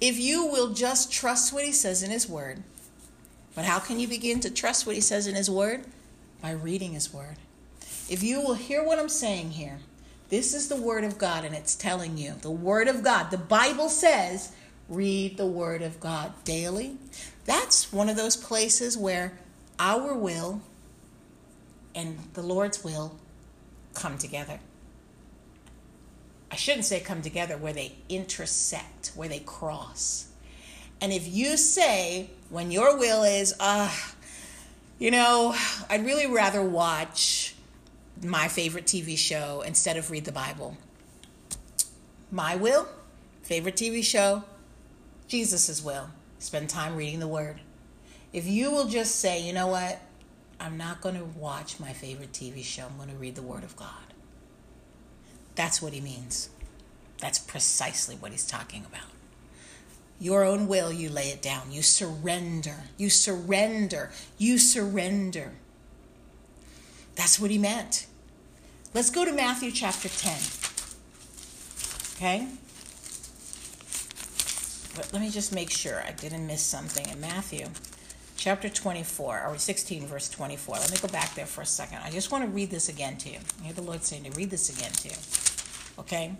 [0.00, 2.62] If you will just trust what He says in His Word.
[3.54, 5.84] But how can you begin to trust what He says in His Word?
[6.40, 7.36] By reading His Word.
[8.10, 9.78] If you will hear what I'm saying here,
[10.30, 13.30] this is the Word of God, and it's telling you the Word of God.
[13.30, 14.50] The Bible says,
[14.88, 16.96] read the Word of God daily.
[17.44, 19.38] That's one of those places where
[19.78, 20.60] our will
[21.94, 23.14] and the Lord's will
[23.94, 24.58] come together.
[26.50, 30.26] I shouldn't say come together, where they intersect, where they cross.
[31.00, 34.14] And if you say, when your will is, ah, uh,
[34.98, 35.54] you know,
[35.88, 37.54] I'd really rather watch
[38.22, 40.76] my favorite TV show instead of read the Bible.
[42.30, 42.88] My will,
[43.42, 44.44] favorite TV show,
[45.26, 46.10] Jesus' will.
[46.38, 47.60] Spend time reading the Word.
[48.32, 50.00] If you will just say, you know what,
[50.58, 53.64] I'm not going to watch my favorite TV show, I'm going to read the Word
[53.64, 54.14] of God.
[55.54, 56.50] That's what he means.
[57.18, 59.08] That's precisely what he's talking about.
[60.18, 61.72] Your own will, you lay it down.
[61.72, 62.76] You surrender.
[62.96, 64.10] You surrender.
[64.36, 65.52] You surrender.
[67.16, 68.06] That's what he meant.
[68.92, 70.36] Let's go to Matthew chapter 10.
[72.16, 72.48] Okay?
[74.96, 77.68] But let me just make sure I didn't miss something in Matthew
[78.36, 80.76] chapter 24, or 16, verse 24.
[80.76, 81.98] Let me go back there for a second.
[82.02, 83.38] I just want to read this again to you.
[83.60, 85.14] I hear the Lord saying to read this again to you.
[86.00, 86.34] Okay?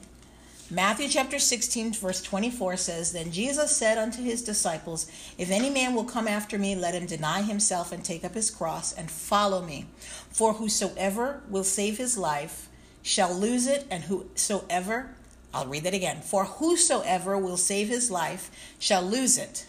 [0.73, 5.97] Matthew chapter 16, verse 24 says, Then Jesus said unto his disciples, If any man
[5.97, 9.63] will come after me, let him deny himself and take up his cross and follow
[9.63, 9.87] me.
[10.31, 12.69] For whosoever will save his life
[13.03, 15.11] shall lose it, and whosoever,
[15.53, 18.49] I'll read that again, for whosoever will save his life
[18.79, 19.67] shall lose it,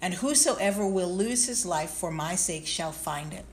[0.00, 3.44] and whosoever will lose his life for my sake shall find it.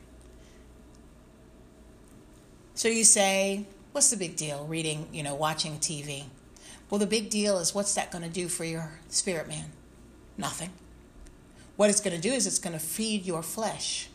[2.76, 6.26] So you say, what's the big deal reading, you know, watching TV?
[6.92, 9.72] Well, the big deal is what's that going to do for your spirit man?
[10.38, 10.72] Nothing.
[11.78, 14.10] What it's going to do is it's going to feed your flesh.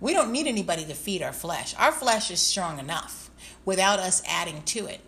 [0.00, 1.74] We don't need anybody to feed our flesh.
[1.76, 3.30] Our flesh is strong enough
[3.64, 5.00] without us adding to it.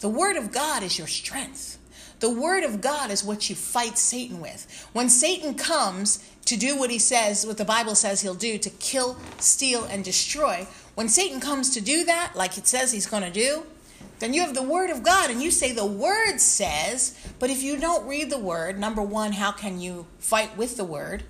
[0.00, 1.78] The Word of God is your strength.
[2.20, 4.88] The Word of God is what you fight Satan with.
[4.94, 8.70] When Satan comes to do what he says, what the Bible says he'll do, to
[8.70, 13.24] kill, steal, and destroy, when Satan comes to do that, like it says he's going
[13.24, 13.64] to do,
[14.22, 17.60] then you have the Word of God and you say the Word says, but if
[17.60, 21.24] you don't read the Word, number one, how can you fight with the Word?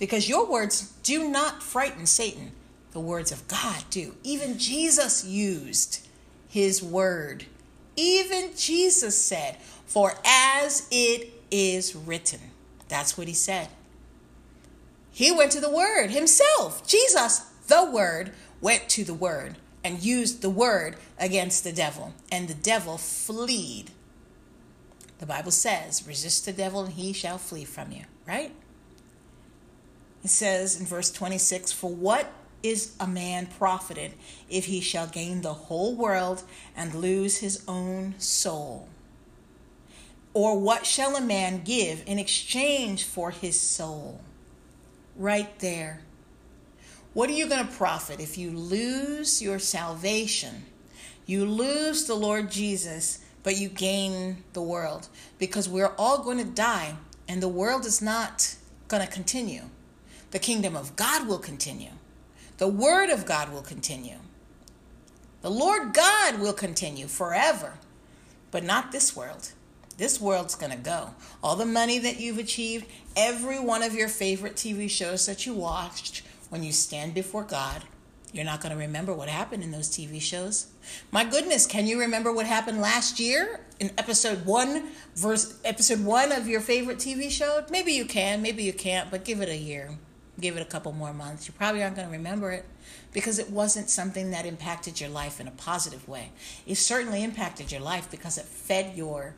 [0.00, 2.50] Because your words do not frighten Satan.
[2.90, 4.16] The words of God do.
[4.24, 6.08] Even Jesus used
[6.48, 7.46] his word.
[7.94, 12.40] Even Jesus said, For as it is written.
[12.88, 13.68] That's what he said.
[15.12, 16.84] He went to the word himself.
[16.84, 22.48] Jesus, the word, went to the word and used the word against the devil, and
[22.48, 23.90] the devil fled.
[25.18, 28.52] The Bible says, resist the devil and he shall flee from you, right?
[30.24, 32.32] It says in verse 26 For what
[32.62, 34.14] is a man profited
[34.48, 36.42] if he shall gain the whole world
[36.74, 38.88] and lose his own soul?
[40.32, 44.20] Or what shall a man give in exchange for his soul?
[45.14, 46.00] Right there.
[47.14, 50.64] What are you going to profit if you lose your salvation?
[51.26, 55.08] You lose the Lord Jesus, but you gain the world
[55.38, 56.96] because we're all going to die
[57.28, 58.56] and the world is not
[58.88, 59.62] going to continue.
[60.32, 61.92] The kingdom of God will continue.
[62.58, 64.18] The word of God will continue.
[65.42, 67.74] The Lord God will continue forever,
[68.50, 69.52] but not this world.
[69.98, 71.14] This world's going to go.
[71.42, 72.86] All the money that you've achieved,
[73.16, 76.22] every one of your favorite TV shows that you watched,
[76.54, 77.82] when you stand before God,
[78.32, 80.68] you're not going to remember what happened in those TV shows.
[81.10, 84.84] My goodness, can you remember what happened last year in episode 1
[85.16, 87.64] verse episode 1 of your favorite TV show?
[87.70, 89.98] Maybe you can, maybe you can't, but give it a year
[90.40, 91.46] give it a couple more months.
[91.46, 92.64] You probably aren't going to remember it
[93.12, 96.32] because it wasn't something that impacted your life in a positive way.
[96.66, 99.36] It certainly impacted your life because it fed your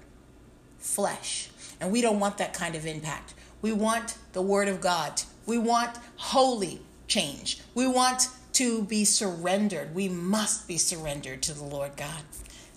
[0.78, 1.50] flesh.
[1.80, 3.34] And we don't want that kind of impact.
[3.60, 5.22] We want the Word of God.
[5.44, 7.60] We want holy change.
[7.74, 9.94] We want to be surrendered.
[9.94, 12.22] We must be surrendered to the Lord God.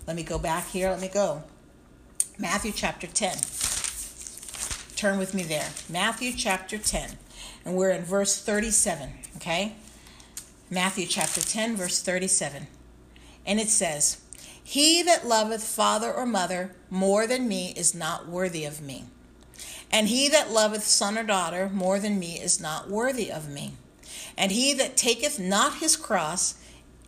[0.06, 0.90] Let me go back here.
[0.90, 1.44] Let me go.
[2.38, 3.36] Matthew chapter 10.
[4.96, 5.68] Turn with me there.
[5.88, 7.12] Matthew chapter 10.
[7.64, 9.74] And we're in verse 37, okay?
[10.70, 12.66] Matthew chapter 10, verse 37.
[13.46, 14.20] And it says,
[14.62, 19.06] He that loveth father or mother more than me is not worthy of me.
[19.90, 23.72] And he that loveth son or daughter more than me is not worthy of me.
[24.40, 26.54] And he that taketh not his cross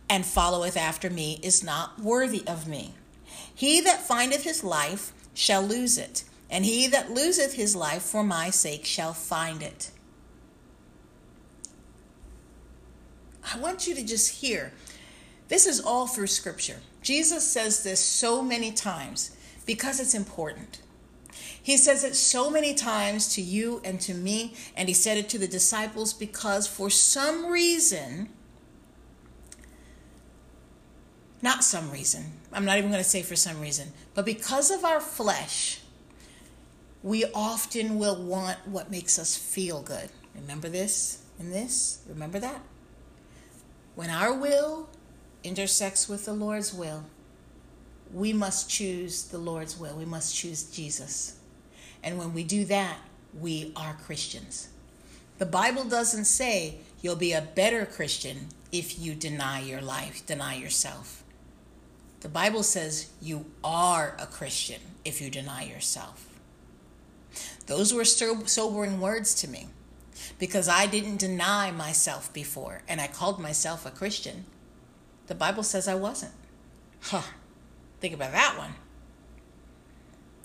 [0.07, 2.93] and followeth after me is not worthy of me.
[3.55, 8.23] He that findeth his life shall lose it, and he that loseth his life for
[8.23, 9.89] my sake shall find it.
[13.51, 14.71] I want you to just hear.
[15.47, 16.81] This is all through Scripture.
[17.01, 19.35] Jesus says this so many times
[19.65, 20.83] because it's important.
[21.63, 25.29] He says it so many times to you and to me, and he said it
[25.29, 28.27] to the disciples because for some reason,
[31.41, 34.83] not some reason, I'm not even going to say for some reason, but because of
[34.83, 35.79] our flesh,
[37.01, 40.09] we often will want what makes us feel good.
[40.35, 42.01] Remember this and this?
[42.09, 42.61] Remember that?
[43.95, 44.89] When our will
[45.45, 47.05] intersects with the Lord's will,
[48.13, 49.95] we must choose the Lord's will.
[49.95, 51.39] We must choose Jesus.
[52.03, 52.97] And when we do that,
[53.39, 54.69] we are Christians.
[55.37, 60.55] The Bible doesn't say you'll be a better Christian if you deny your life, deny
[60.55, 61.23] yourself.
[62.21, 66.29] The Bible says you are a Christian if you deny yourself.
[67.65, 69.67] Those were sobering words to me
[70.39, 74.45] because I didn't deny myself before and I called myself a Christian.
[75.27, 76.33] The Bible says I wasn't.
[77.01, 77.23] Huh.
[77.99, 78.75] Think about that one.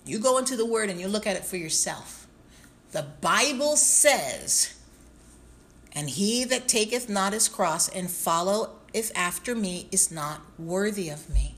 [0.08, 2.26] You go into the Word and you look at it for yourself.
[2.92, 4.74] The Bible says,
[5.92, 11.28] And he that taketh not his cross and followeth after me is not worthy of
[11.28, 11.56] me.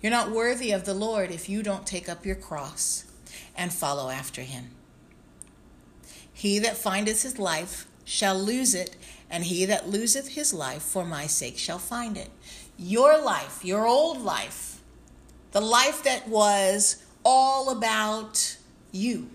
[0.00, 3.04] You're not worthy of the Lord if you don't take up your cross
[3.56, 4.70] and follow after him.
[6.32, 8.94] He that findeth his life shall lose it,
[9.28, 12.30] and he that loseth his life for my sake shall find it.
[12.78, 14.80] Your life, your old life,
[15.50, 18.56] the life that was all about
[18.90, 19.28] you.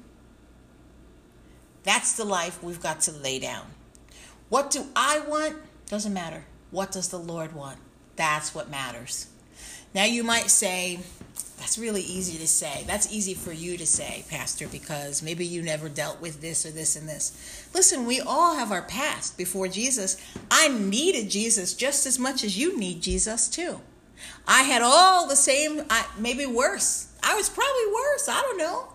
[1.84, 3.68] That's the life we've got to lay down.
[4.50, 5.58] What do I want?
[5.90, 6.44] Doesn't matter.
[6.72, 7.78] What does the Lord want?
[8.16, 9.28] That's what matters.
[9.94, 11.02] Now you might say,
[11.60, 12.84] that's really easy to say.
[12.88, 16.72] That's easy for you to say, Pastor, because maybe you never dealt with this or
[16.72, 17.70] this and this.
[17.76, 20.20] Listen, we all have our past before Jesus.
[20.50, 23.82] I needed Jesus just as much as you need Jesus, too.
[24.48, 28.28] I had all the same, I, maybe worse I was probably worse.
[28.30, 28.88] I don't know.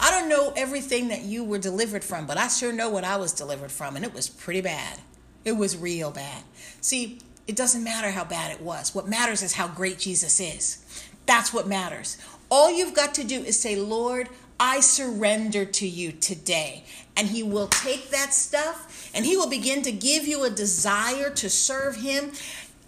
[0.00, 3.16] I don't know everything that you were delivered from, but I sure know what I
[3.16, 4.98] was delivered from, and it was pretty bad.
[5.44, 6.44] It was real bad.
[6.80, 8.94] See, it doesn't matter how bad it was.
[8.94, 11.08] What matters is how great Jesus is.
[11.26, 12.18] That's what matters.
[12.50, 14.28] All you've got to do is say, Lord,
[14.60, 16.84] I surrender to you today.
[17.16, 21.30] And He will take that stuff and He will begin to give you a desire
[21.30, 22.32] to serve Him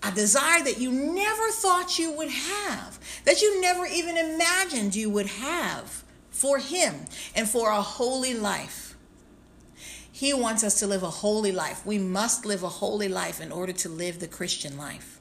[0.05, 5.11] a desire that you never thought you would have, that you never even imagined you
[5.11, 8.95] would have for Him and for a holy life.
[10.13, 11.85] He wants us to live a holy life.
[11.85, 15.19] We must live a holy life in order to live the Christian life.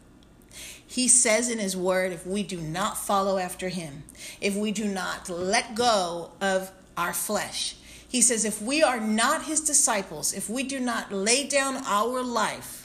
[0.86, 4.04] He says in His Word if we do not follow after Him,
[4.40, 7.76] if we do not let go of our flesh,
[8.08, 12.22] He says if we are not His disciples, if we do not lay down our
[12.22, 12.83] life,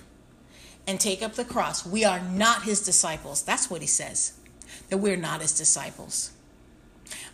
[0.89, 1.87] and take up the cross.
[1.87, 3.43] We are not his disciples.
[3.43, 4.33] That's what he says.
[4.89, 6.33] That we're not his disciples.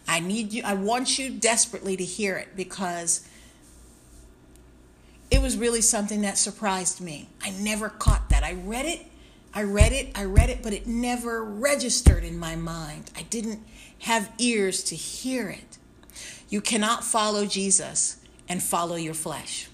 [0.07, 3.27] I need you, I want you desperately to hear it because
[5.31, 7.29] it was really something that surprised me.
[7.43, 8.43] I never caught that.
[8.43, 9.07] I read it,
[9.55, 13.13] I read it, I read it, but it never registered in my mind.
[13.17, 13.61] I didn't
[14.01, 15.79] have ears to hear it.
[16.49, 18.19] You cannot follow Jesus
[18.49, 19.69] and follow your flesh,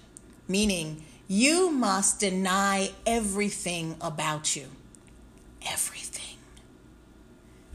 [0.47, 4.65] meaning you must deny everything about you.
[5.65, 6.35] Everything.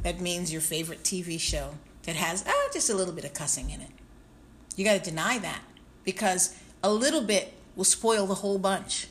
[0.02, 1.70] That means your favorite TV show
[2.02, 3.88] that has ah, just a little bit of cussing in it.
[4.76, 5.62] You got to deny that
[6.04, 9.06] because a little bit will spoil the whole bunch.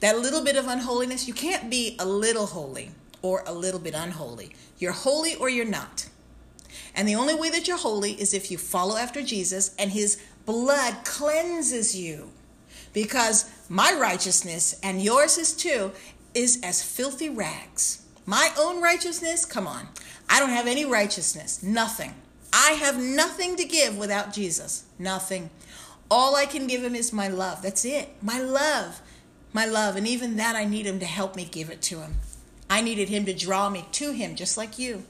[0.00, 2.90] That little bit of unholiness, you can't be a little holy
[3.22, 4.56] or a little bit unholy.
[4.78, 6.08] You're holy or you're not.
[6.96, 10.20] And the only way that you're holy is if you follow after Jesus and his
[10.46, 12.32] blood cleanses you
[13.02, 15.92] because my righteousness and yours is too
[16.34, 18.02] is as filthy rags.
[18.26, 19.86] My own righteousness, come on.
[20.28, 22.12] I don't have any righteousness, nothing.
[22.52, 24.84] I have nothing to give without Jesus.
[24.98, 25.50] Nothing.
[26.10, 27.62] All I can give him is my love.
[27.62, 28.08] That's it.
[28.20, 29.00] My love.
[29.52, 29.94] My love.
[29.94, 32.14] And even that, I need him to help me give it to him.
[32.68, 35.04] I needed him to draw me to him, just like you.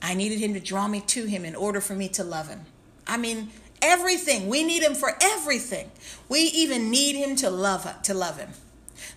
[0.00, 2.66] I needed him to draw me to him in order for me to love him.
[3.06, 3.50] I mean,
[3.84, 4.48] everything.
[4.48, 5.92] We need him for everything.
[6.28, 8.50] We even need him to love to love him.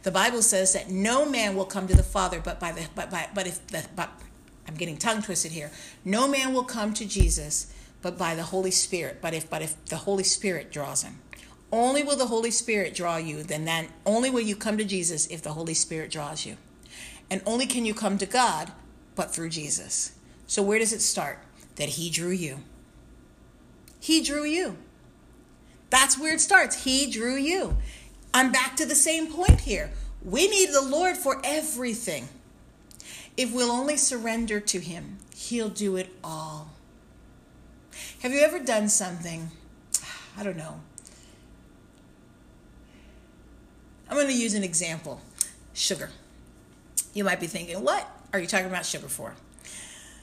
[0.03, 3.10] The Bible says that no man will come to the Father but by the but
[3.10, 4.10] by but if the but
[4.68, 5.72] I'm getting tongue twisted here.
[6.03, 9.19] No man will come to Jesus but by the Holy Spirit.
[9.22, 11.19] But if but if the Holy Spirit draws him.
[11.72, 15.27] Only will the Holy Spirit draw you, then then only will you come to Jesus
[15.27, 16.57] if the Holy Spirit draws you.
[17.30, 18.72] And only can you come to God
[19.15, 20.14] but through Jesus.
[20.45, 21.39] So where does it start?
[21.76, 22.60] That he drew you.
[23.99, 24.78] He drew you.
[25.90, 26.84] That's where it starts.
[26.84, 27.78] He drew you.
[28.34, 29.91] I'm back to the same point here.
[30.24, 32.28] We need the Lord for everything.
[33.36, 36.72] If we'll only surrender to Him, He'll do it all.
[38.22, 39.52] Have you ever done something?
[40.38, 40.82] I don't know.
[44.10, 45.22] I'm going to use an example
[45.74, 46.10] sugar.
[47.14, 49.36] You might be thinking, what are you talking about sugar for?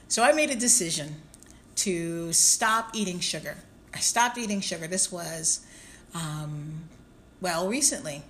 [0.08, 1.16] So I made a decision
[1.76, 3.56] to stop eating sugar.
[3.92, 4.86] I stopped eating sugar.
[4.86, 5.64] This was,
[6.14, 6.88] um,
[7.40, 8.22] well, recently.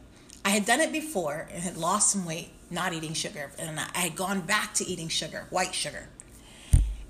[0.44, 3.50] I had done it before and had lost some weight not eating sugar.
[3.58, 6.08] And I had gone back to eating sugar, white sugar.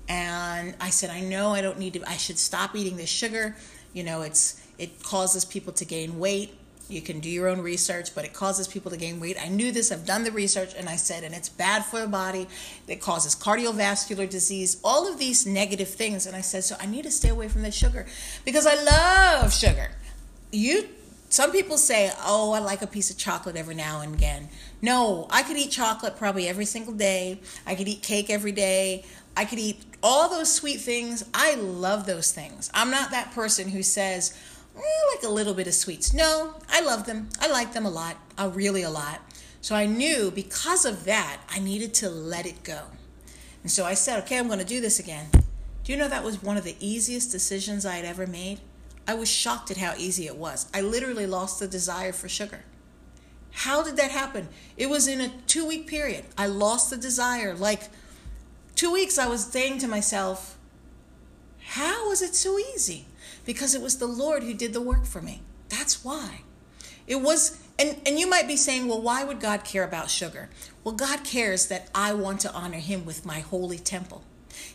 [0.07, 3.55] And I said, I know I don't need to, I should stop eating this sugar.
[3.93, 6.53] You know, it's, it causes people to gain weight.
[6.87, 9.37] You can do your own research, but it causes people to gain weight.
[9.41, 12.07] I knew this, I've done the research, and I said, and it's bad for the
[12.07, 12.47] body.
[12.87, 16.27] It causes cardiovascular disease, all of these negative things.
[16.27, 18.05] And I said, so I need to stay away from the sugar
[18.45, 19.91] because I love sugar.
[20.51, 20.87] You
[21.29, 24.47] some people say, oh, I like a piece of chocolate every now and again.
[24.81, 27.41] No, I could eat chocolate probably every single day.
[27.65, 29.03] I could eat cake every day.
[29.35, 31.25] I could eat all those sweet things.
[31.33, 32.69] I love those things.
[32.73, 34.37] I'm not that person who says,
[34.77, 36.13] eh, like a little bit of sweets.
[36.13, 37.29] No, I love them.
[37.39, 39.21] I like them a lot, uh, really a lot.
[39.61, 42.83] So I knew because of that, I needed to let it go.
[43.63, 45.27] And so I said, okay, I'm going to do this again.
[45.83, 48.59] Do you know that was one of the easiest decisions I had ever made?
[49.07, 50.67] I was shocked at how easy it was.
[50.73, 52.61] I literally lost the desire for sugar.
[53.51, 54.49] How did that happen?
[54.77, 56.25] It was in a two week period.
[56.37, 57.53] I lost the desire.
[57.53, 57.83] Like
[58.75, 60.57] two weeks, I was saying to myself,
[61.59, 63.05] How was it so easy?
[63.45, 65.41] Because it was the Lord who did the work for me.
[65.69, 66.41] That's why.
[67.07, 70.49] It was, and, and you might be saying, Well, why would God care about sugar?
[70.83, 74.23] Well, God cares that I want to honor Him with my holy temple.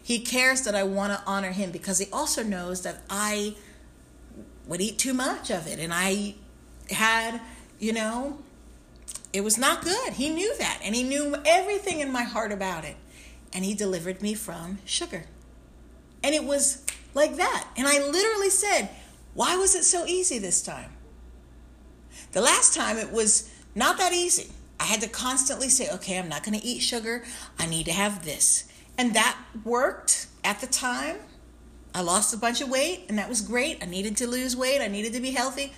[0.02, 3.56] He cares that I want to honor Him because He also knows that I
[4.66, 5.78] would eat too much of it.
[5.80, 6.34] And I
[6.90, 7.40] had,
[7.78, 8.38] you know,
[9.32, 10.14] it was not good.
[10.14, 10.80] He knew that.
[10.82, 12.96] And he knew everything in my heart about it.
[13.52, 15.24] And he delivered me from sugar.
[16.22, 16.84] And it was
[17.14, 17.68] like that.
[17.76, 18.90] And I literally said,
[19.34, 20.90] Why was it so easy this time?
[22.32, 24.50] The last time it was not that easy.
[24.78, 27.24] I had to constantly say, Okay, I'm not going to eat sugar.
[27.58, 28.70] I need to have this.
[28.98, 31.16] And that worked at the time.
[31.94, 33.82] I lost a bunch of weight, and that was great.
[33.82, 35.72] I needed to lose weight, I needed to be healthy.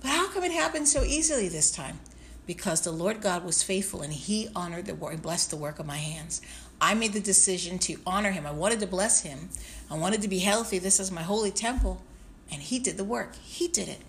[0.00, 2.00] But how come it happened so easily this time?
[2.46, 5.78] Because the Lord God was faithful and He honored the work, and blessed the work
[5.78, 6.42] of my hands.
[6.80, 8.46] I made the decision to honor Him.
[8.46, 9.48] I wanted to bless Him.
[9.90, 10.78] I wanted to be healthy.
[10.78, 12.02] This is my holy temple.
[12.50, 14.00] And He did the work, He did it.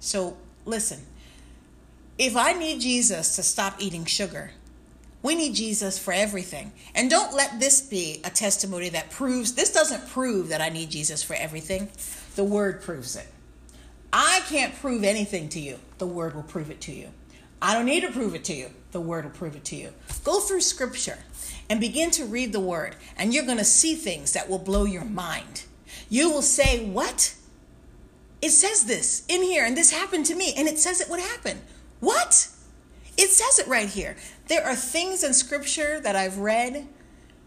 [0.00, 1.00] So listen,
[2.18, 4.52] if I need Jesus to stop eating sugar,
[5.22, 6.72] we need Jesus for everything.
[6.94, 10.90] And don't let this be a testimony that proves, this doesn't prove that I need
[10.90, 11.88] Jesus for everything.
[12.34, 13.26] The Word proves it.
[14.12, 15.78] I can't prove anything to you.
[15.98, 17.08] The Word will prove it to you.
[17.60, 18.70] I don't need to prove it to you.
[18.90, 19.92] The Word will prove it to you.
[20.24, 21.18] Go through Scripture
[21.68, 24.84] and begin to read the Word, and you're going to see things that will blow
[24.84, 25.64] your mind.
[26.08, 27.34] You will say, What?
[28.40, 31.20] It says this in here, and this happened to me, and it says it would
[31.20, 31.60] happen.
[32.00, 32.48] What?
[33.16, 34.16] It says it right here.
[34.48, 36.88] There are things in scripture that I've read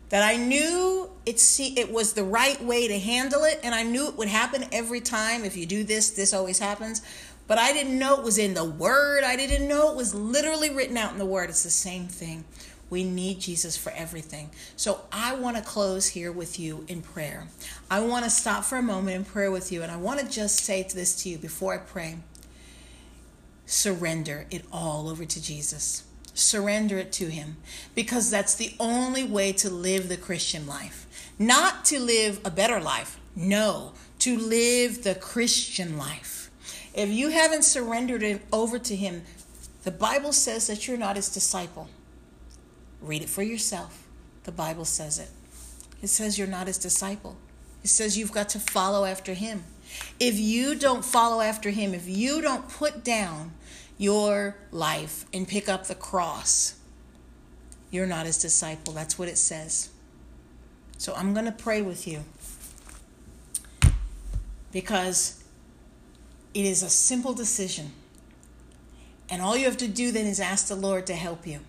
[0.09, 3.83] that I knew it see it was the right way to handle it and I
[3.83, 7.01] knew it would happen every time if you do this this always happens
[7.47, 10.69] but I didn't know it was in the word I didn't know it was literally
[10.69, 12.45] written out in the word it's the same thing
[12.95, 17.47] we need Jesus for everything so I want to close here with you in prayer
[17.91, 20.29] I want to stop for a moment in prayer with you and I want to
[20.29, 22.17] just say this to you before I pray
[23.65, 26.03] surrender it all over to Jesus.
[26.33, 27.57] Surrender it to Him
[27.93, 31.31] because that's the only way to live the Christian life.
[31.39, 36.49] Not to live a better life, no, to live the Christian life.
[36.93, 39.23] If you haven't surrendered it over to Him,
[39.83, 41.89] the Bible says that you're not His disciple.
[43.05, 44.07] Read it for yourself.
[44.43, 45.29] The Bible says it.
[46.01, 47.37] It says you're not His disciple.
[47.83, 49.63] It says you've got to follow after Him.
[50.19, 53.53] If you don't follow after Him, if you don't put down
[53.97, 56.75] your life and pick up the cross,
[57.91, 58.93] you're not His disciple.
[58.93, 59.89] That's what it says.
[60.97, 62.23] So I'm going to pray with you
[64.71, 65.43] because
[66.53, 67.91] it is a simple decision.
[69.29, 71.59] And all you have to do then is ask the Lord to help you.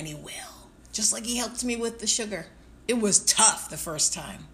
[0.00, 0.70] And He will.
[0.94, 2.46] Just like He helped me with the sugar.
[2.88, 4.46] It was tough the first time.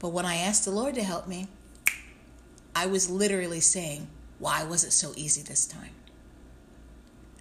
[0.00, 1.48] But when I asked the Lord to help me,
[2.74, 4.06] I was literally saying,
[4.38, 5.92] Why was it so easy this time?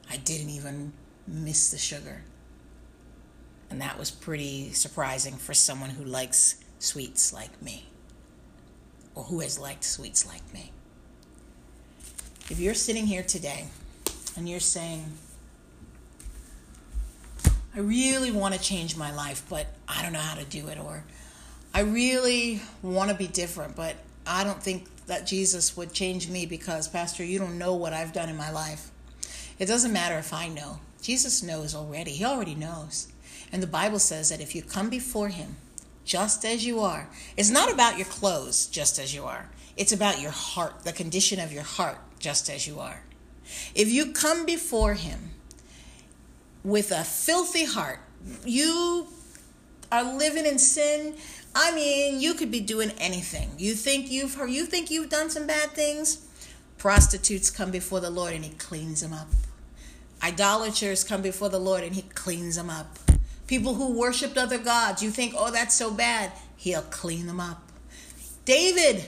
[0.09, 0.93] I didn't even
[1.27, 2.21] miss the sugar.
[3.69, 7.87] And that was pretty surprising for someone who likes sweets like me,
[9.13, 10.71] or who has liked sweets like me.
[12.49, 13.65] If you're sitting here today
[14.37, 15.11] and you're saying,
[17.75, 20.79] I really want to change my life, but I don't know how to do it,
[20.79, 21.03] or
[21.73, 26.45] I really want to be different, but I don't think that Jesus would change me
[26.45, 28.91] because, Pastor, you don't know what I've done in my life.
[29.59, 30.79] It doesn't matter if I know.
[31.01, 32.11] Jesus knows already.
[32.11, 33.09] He already knows.
[33.51, 35.57] And the Bible says that if you come before Him
[36.05, 40.21] just as you are, it's not about your clothes just as you are, it's about
[40.21, 43.01] your heart, the condition of your heart just as you are.
[43.75, 45.31] If you come before Him
[46.65, 47.99] with a filthy heart,
[48.43, 49.07] you
[49.91, 51.15] are living in sin.
[51.53, 53.51] I mean, you could be doing anything.
[53.57, 56.27] You think you've heard, you think you've done some bad things.
[56.79, 59.27] Prostitutes come before the Lord and He cleans them up.
[60.23, 62.97] Idolaters come before the Lord and He cleans them up.
[63.45, 66.31] People who worshiped other gods, you think, oh, that's so bad.
[66.57, 67.61] He'll clean them up.
[68.43, 69.05] David,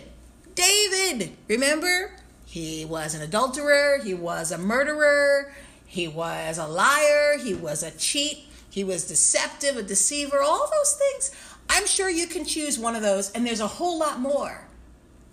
[0.53, 2.11] David, remember?
[2.45, 5.51] He was an adulterer, he was a murderer,
[5.87, 10.93] he was a liar, he was a cheat, he was deceptive, a deceiver, all those
[10.93, 11.31] things.
[11.69, 14.67] I'm sure you can choose one of those, and there's a whole lot more.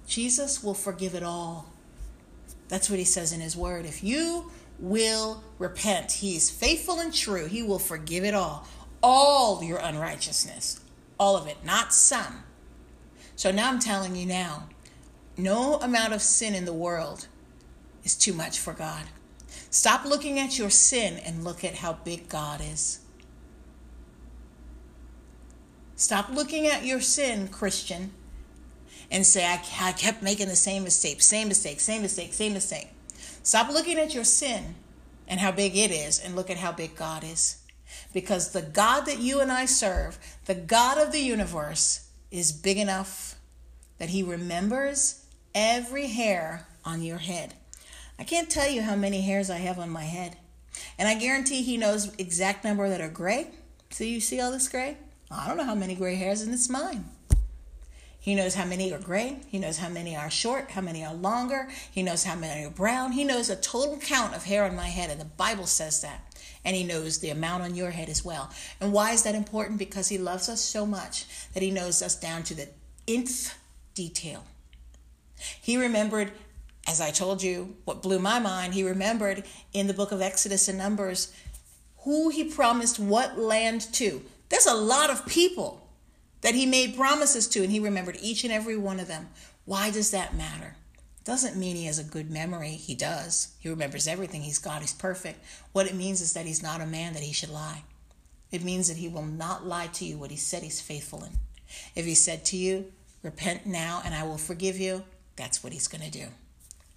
[0.07, 1.67] Jesus will forgive it all.
[2.69, 3.85] That's what he says in his word.
[3.85, 8.67] If you will repent, he's faithful and true, he will forgive it all
[9.05, 10.81] all your unrighteousness,
[11.21, 12.43] all of it, not some.
[13.37, 14.69] So now I'm telling you now
[15.37, 17.29] no amount of sin in the world
[18.03, 19.05] is too much for God.
[19.75, 23.01] Stop looking at your sin and look at how big God is.
[25.97, 28.13] Stop looking at your sin, Christian,
[29.11, 32.87] and say, I, I kept making the same mistake, same mistake, same mistake, same mistake.
[33.43, 34.77] Stop looking at your sin
[35.27, 37.61] and how big it is and look at how big God is.
[38.13, 42.79] Because the God that you and I serve, the God of the universe, is big
[42.79, 43.35] enough
[43.99, 47.55] that He remembers every hair on your head.
[48.19, 50.37] I can't tell you how many hairs I have on my head.
[50.99, 53.49] And I guarantee He knows exact number that are gray.
[53.91, 54.97] So you see all this gray?
[55.31, 57.07] I don't know how many gray hairs, and it's mine.
[58.19, 59.41] He knows how many are gray.
[59.49, 61.69] He knows how many are short, how many are longer.
[61.91, 63.13] He knows how many are brown.
[63.13, 66.35] He knows a total count of hair on my head, and the Bible says that
[66.65, 68.51] and He knows the amount on your head as well.
[68.81, 69.79] And why is that important?
[69.79, 72.69] Because He loves us so much that He knows us down to the
[73.07, 73.57] nth
[73.95, 74.45] detail.
[75.61, 76.33] He remembered,
[76.87, 80.69] as I told you, what blew my mind, He remembered in the book of Exodus
[80.69, 81.33] and Numbers
[81.99, 84.23] who He promised what land to.
[84.51, 85.89] There's a lot of people
[86.43, 89.29] that He made promises to, and He remembered each and every one of them.
[89.65, 90.77] Why does that matter?
[91.25, 92.73] Doesn't mean he has a good memory.
[92.73, 93.55] He does.
[93.59, 94.43] He remembers everything.
[94.43, 94.83] He's God.
[94.83, 95.43] He's perfect.
[95.73, 97.85] What it means is that he's not a man that he should lie.
[98.53, 101.33] It means that he will not lie to you what he said he's faithful in.
[101.97, 102.93] If he said to you,
[103.23, 105.05] repent now and I will forgive you,
[105.35, 106.27] that's what he's going to do.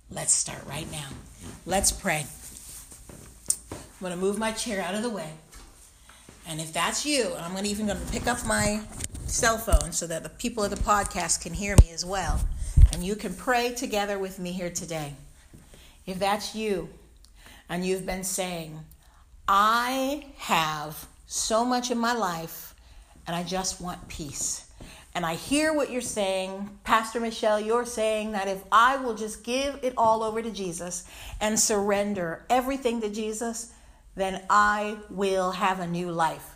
[0.09, 1.09] Let's start right now.
[1.65, 2.25] Let's pray.
[3.71, 5.29] I'm going to move my chair out of the way.
[6.47, 8.81] And if that's you, I'm going to even going to pick up my
[9.25, 12.39] cell phone so that the people of the podcast can hear me as well.
[12.93, 15.13] And you can pray together with me here today.
[16.05, 16.87] If that's you,
[17.69, 18.79] and you've been saying,
[19.45, 22.75] I have so much in my life,
[23.25, 24.66] and I just want peace.
[25.17, 27.59] And I hear what you're saying, Pastor Michelle.
[27.59, 31.05] You're saying that if I will just give it all over to Jesus
[31.41, 33.73] and surrender everything to Jesus,
[34.13, 36.53] then I will have a new life.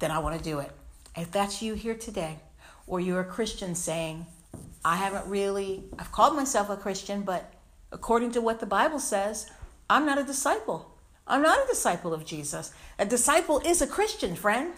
[0.00, 0.70] Then I want to do it.
[1.16, 2.40] If that's you here today,
[2.86, 4.26] or you're a Christian saying,
[4.84, 7.54] I haven't really, I've called myself a Christian, but
[7.90, 9.50] according to what the Bible says,
[9.88, 10.94] I'm not a disciple.
[11.26, 12.70] I'm not a disciple of Jesus.
[12.98, 14.74] A disciple is a Christian, friend.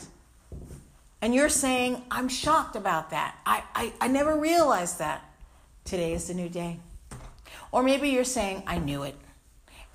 [1.22, 3.38] And you're saying, I'm shocked about that.
[3.44, 5.24] I, I, I never realized that.
[5.84, 6.78] Today is the new day.
[7.72, 9.16] Or maybe you're saying, I knew it.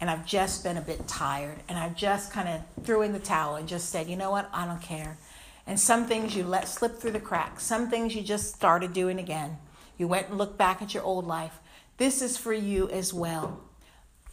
[0.01, 1.57] And I've just been a bit tired.
[1.67, 4.49] And I've just kind of threw in the towel and just said, you know what?
[4.53, 5.17] I don't care.
[5.67, 7.63] And some things you let slip through the cracks.
[7.63, 9.57] Some things you just started doing again.
[9.97, 11.59] You went and looked back at your old life.
[11.97, 13.61] This is for you as well.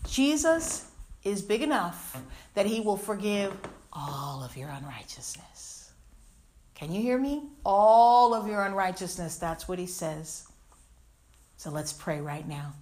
[0.09, 0.90] Jesus
[1.23, 2.20] is big enough
[2.55, 3.56] that he will forgive
[3.93, 5.51] all of your unrighteousness.
[6.82, 7.44] Can you hear me?
[7.64, 9.36] All of your unrighteousness.
[9.36, 10.48] That's what he says.
[11.56, 12.72] So let's pray right now.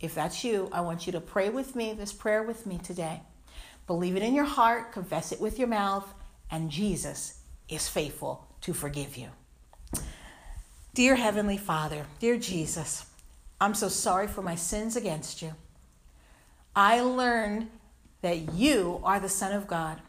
[0.00, 3.20] If that's you, I want you to pray with me this prayer with me today.
[3.86, 6.12] Believe it in your heart, confess it with your mouth,
[6.50, 7.38] and Jesus
[7.68, 9.28] is faithful to forgive you.
[10.92, 13.06] Dear Heavenly Father, dear Jesus,
[13.60, 15.52] I'm so sorry for my sins against you.
[16.74, 17.68] I learned
[18.22, 20.00] that you are the Son of God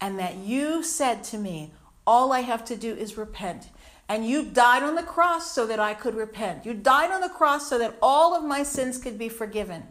[0.00, 1.72] and that you said to me,
[2.08, 3.68] All I have to do is repent.
[4.08, 6.64] And you died on the cross so that I could repent.
[6.64, 9.82] You died on the cross so that all of my sins could be forgiven.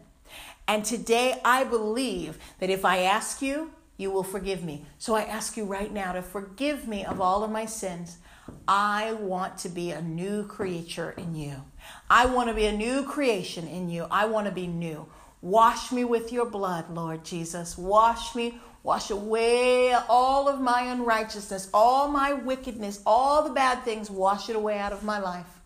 [0.66, 4.84] And today I believe that if I ask you, you will forgive me.
[4.98, 8.18] So I ask you right now to forgive me of all of my sins.
[8.66, 11.62] I want to be a new creature in you.
[12.10, 14.08] I want to be a new creation in you.
[14.10, 15.06] I want to be new.
[15.40, 17.78] Wash me with your blood, Lord Jesus.
[17.78, 24.10] Wash me, wash away all of my unrighteousness, all my wickedness, all the bad things.
[24.10, 25.60] Wash it away out of my life.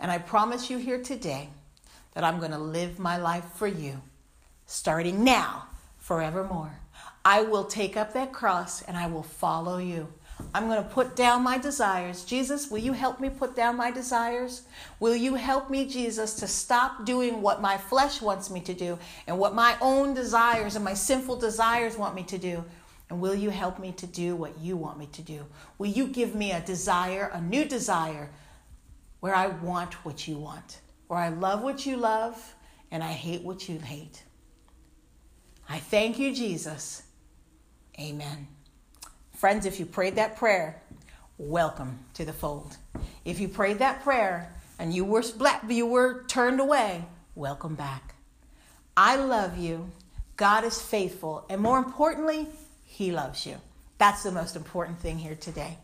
[0.00, 1.48] And I promise you here today
[2.14, 4.00] that I'm going to live my life for you,
[4.66, 5.66] starting now,
[5.98, 6.78] forevermore.
[7.24, 10.08] I will take up that cross and I will follow you.
[10.54, 12.24] I'm going to put down my desires.
[12.24, 14.62] Jesus, will you help me put down my desires?
[15.00, 18.98] Will you help me, Jesus, to stop doing what my flesh wants me to do
[19.26, 22.64] and what my own desires and my sinful desires want me to do?
[23.10, 25.44] And will you help me to do what you want me to do?
[25.78, 28.30] Will you give me a desire, a new desire,
[29.20, 32.54] where I want what you want, where I love what you love
[32.90, 34.22] and I hate what you hate?
[35.68, 37.02] I thank you, Jesus.
[37.98, 38.48] Amen.
[39.38, 40.82] Friends, if you prayed that prayer,
[41.38, 42.76] welcome to the fold.
[43.24, 47.04] If you prayed that prayer and you were black, you were turned away,
[47.36, 48.16] welcome back.
[48.96, 49.92] I love you.
[50.36, 52.48] God is faithful, and more importantly,
[52.84, 53.54] He loves you.
[53.98, 55.78] That's the most important thing here today.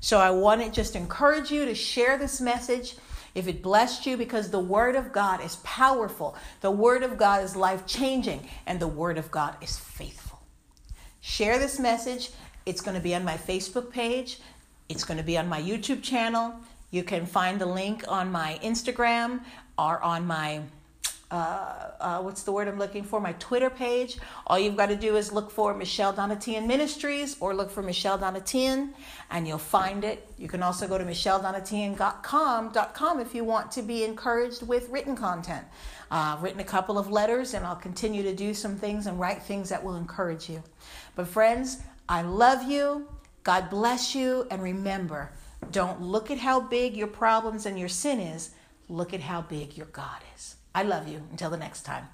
[0.00, 2.96] So I want to just encourage you to share this message
[3.36, 7.44] if it blessed you because the Word of God is powerful, the Word of God
[7.44, 10.40] is life changing, and the Word of God is faithful.
[11.20, 12.30] Share this message
[12.66, 14.40] it's going to be on my Facebook page.
[14.88, 16.54] It's going to be on my YouTube channel.
[16.90, 19.40] You can find the link on my Instagram
[19.78, 20.62] or on my
[21.30, 23.20] uh, uh, what's the word I'm looking for?
[23.20, 24.18] My Twitter page.
[24.48, 28.18] All you've got to do is look for Michelle Donatian Ministries or look for Michelle
[28.18, 28.90] Donatian
[29.30, 30.26] and you'll find it.
[30.38, 35.64] You can also go to michelledonatian.com if you want to be encouraged with written content.
[36.10, 39.20] Uh, I've written a couple of letters and I'll continue to do some things and
[39.20, 40.64] write things that will encourage you.
[41.14, 41.78] But, friends,
[42.10, 43.06] I love you.
[43.44, 44.44] God bless you.
[44.50, 45.30] And remember,
[45.70, 48.50] don't look at how big your problems and your sin is.
[48.88, 50.56] Look at how big your God is.
[50.74, 51.22] I love you.
[51.30, 52.08] Until the next time.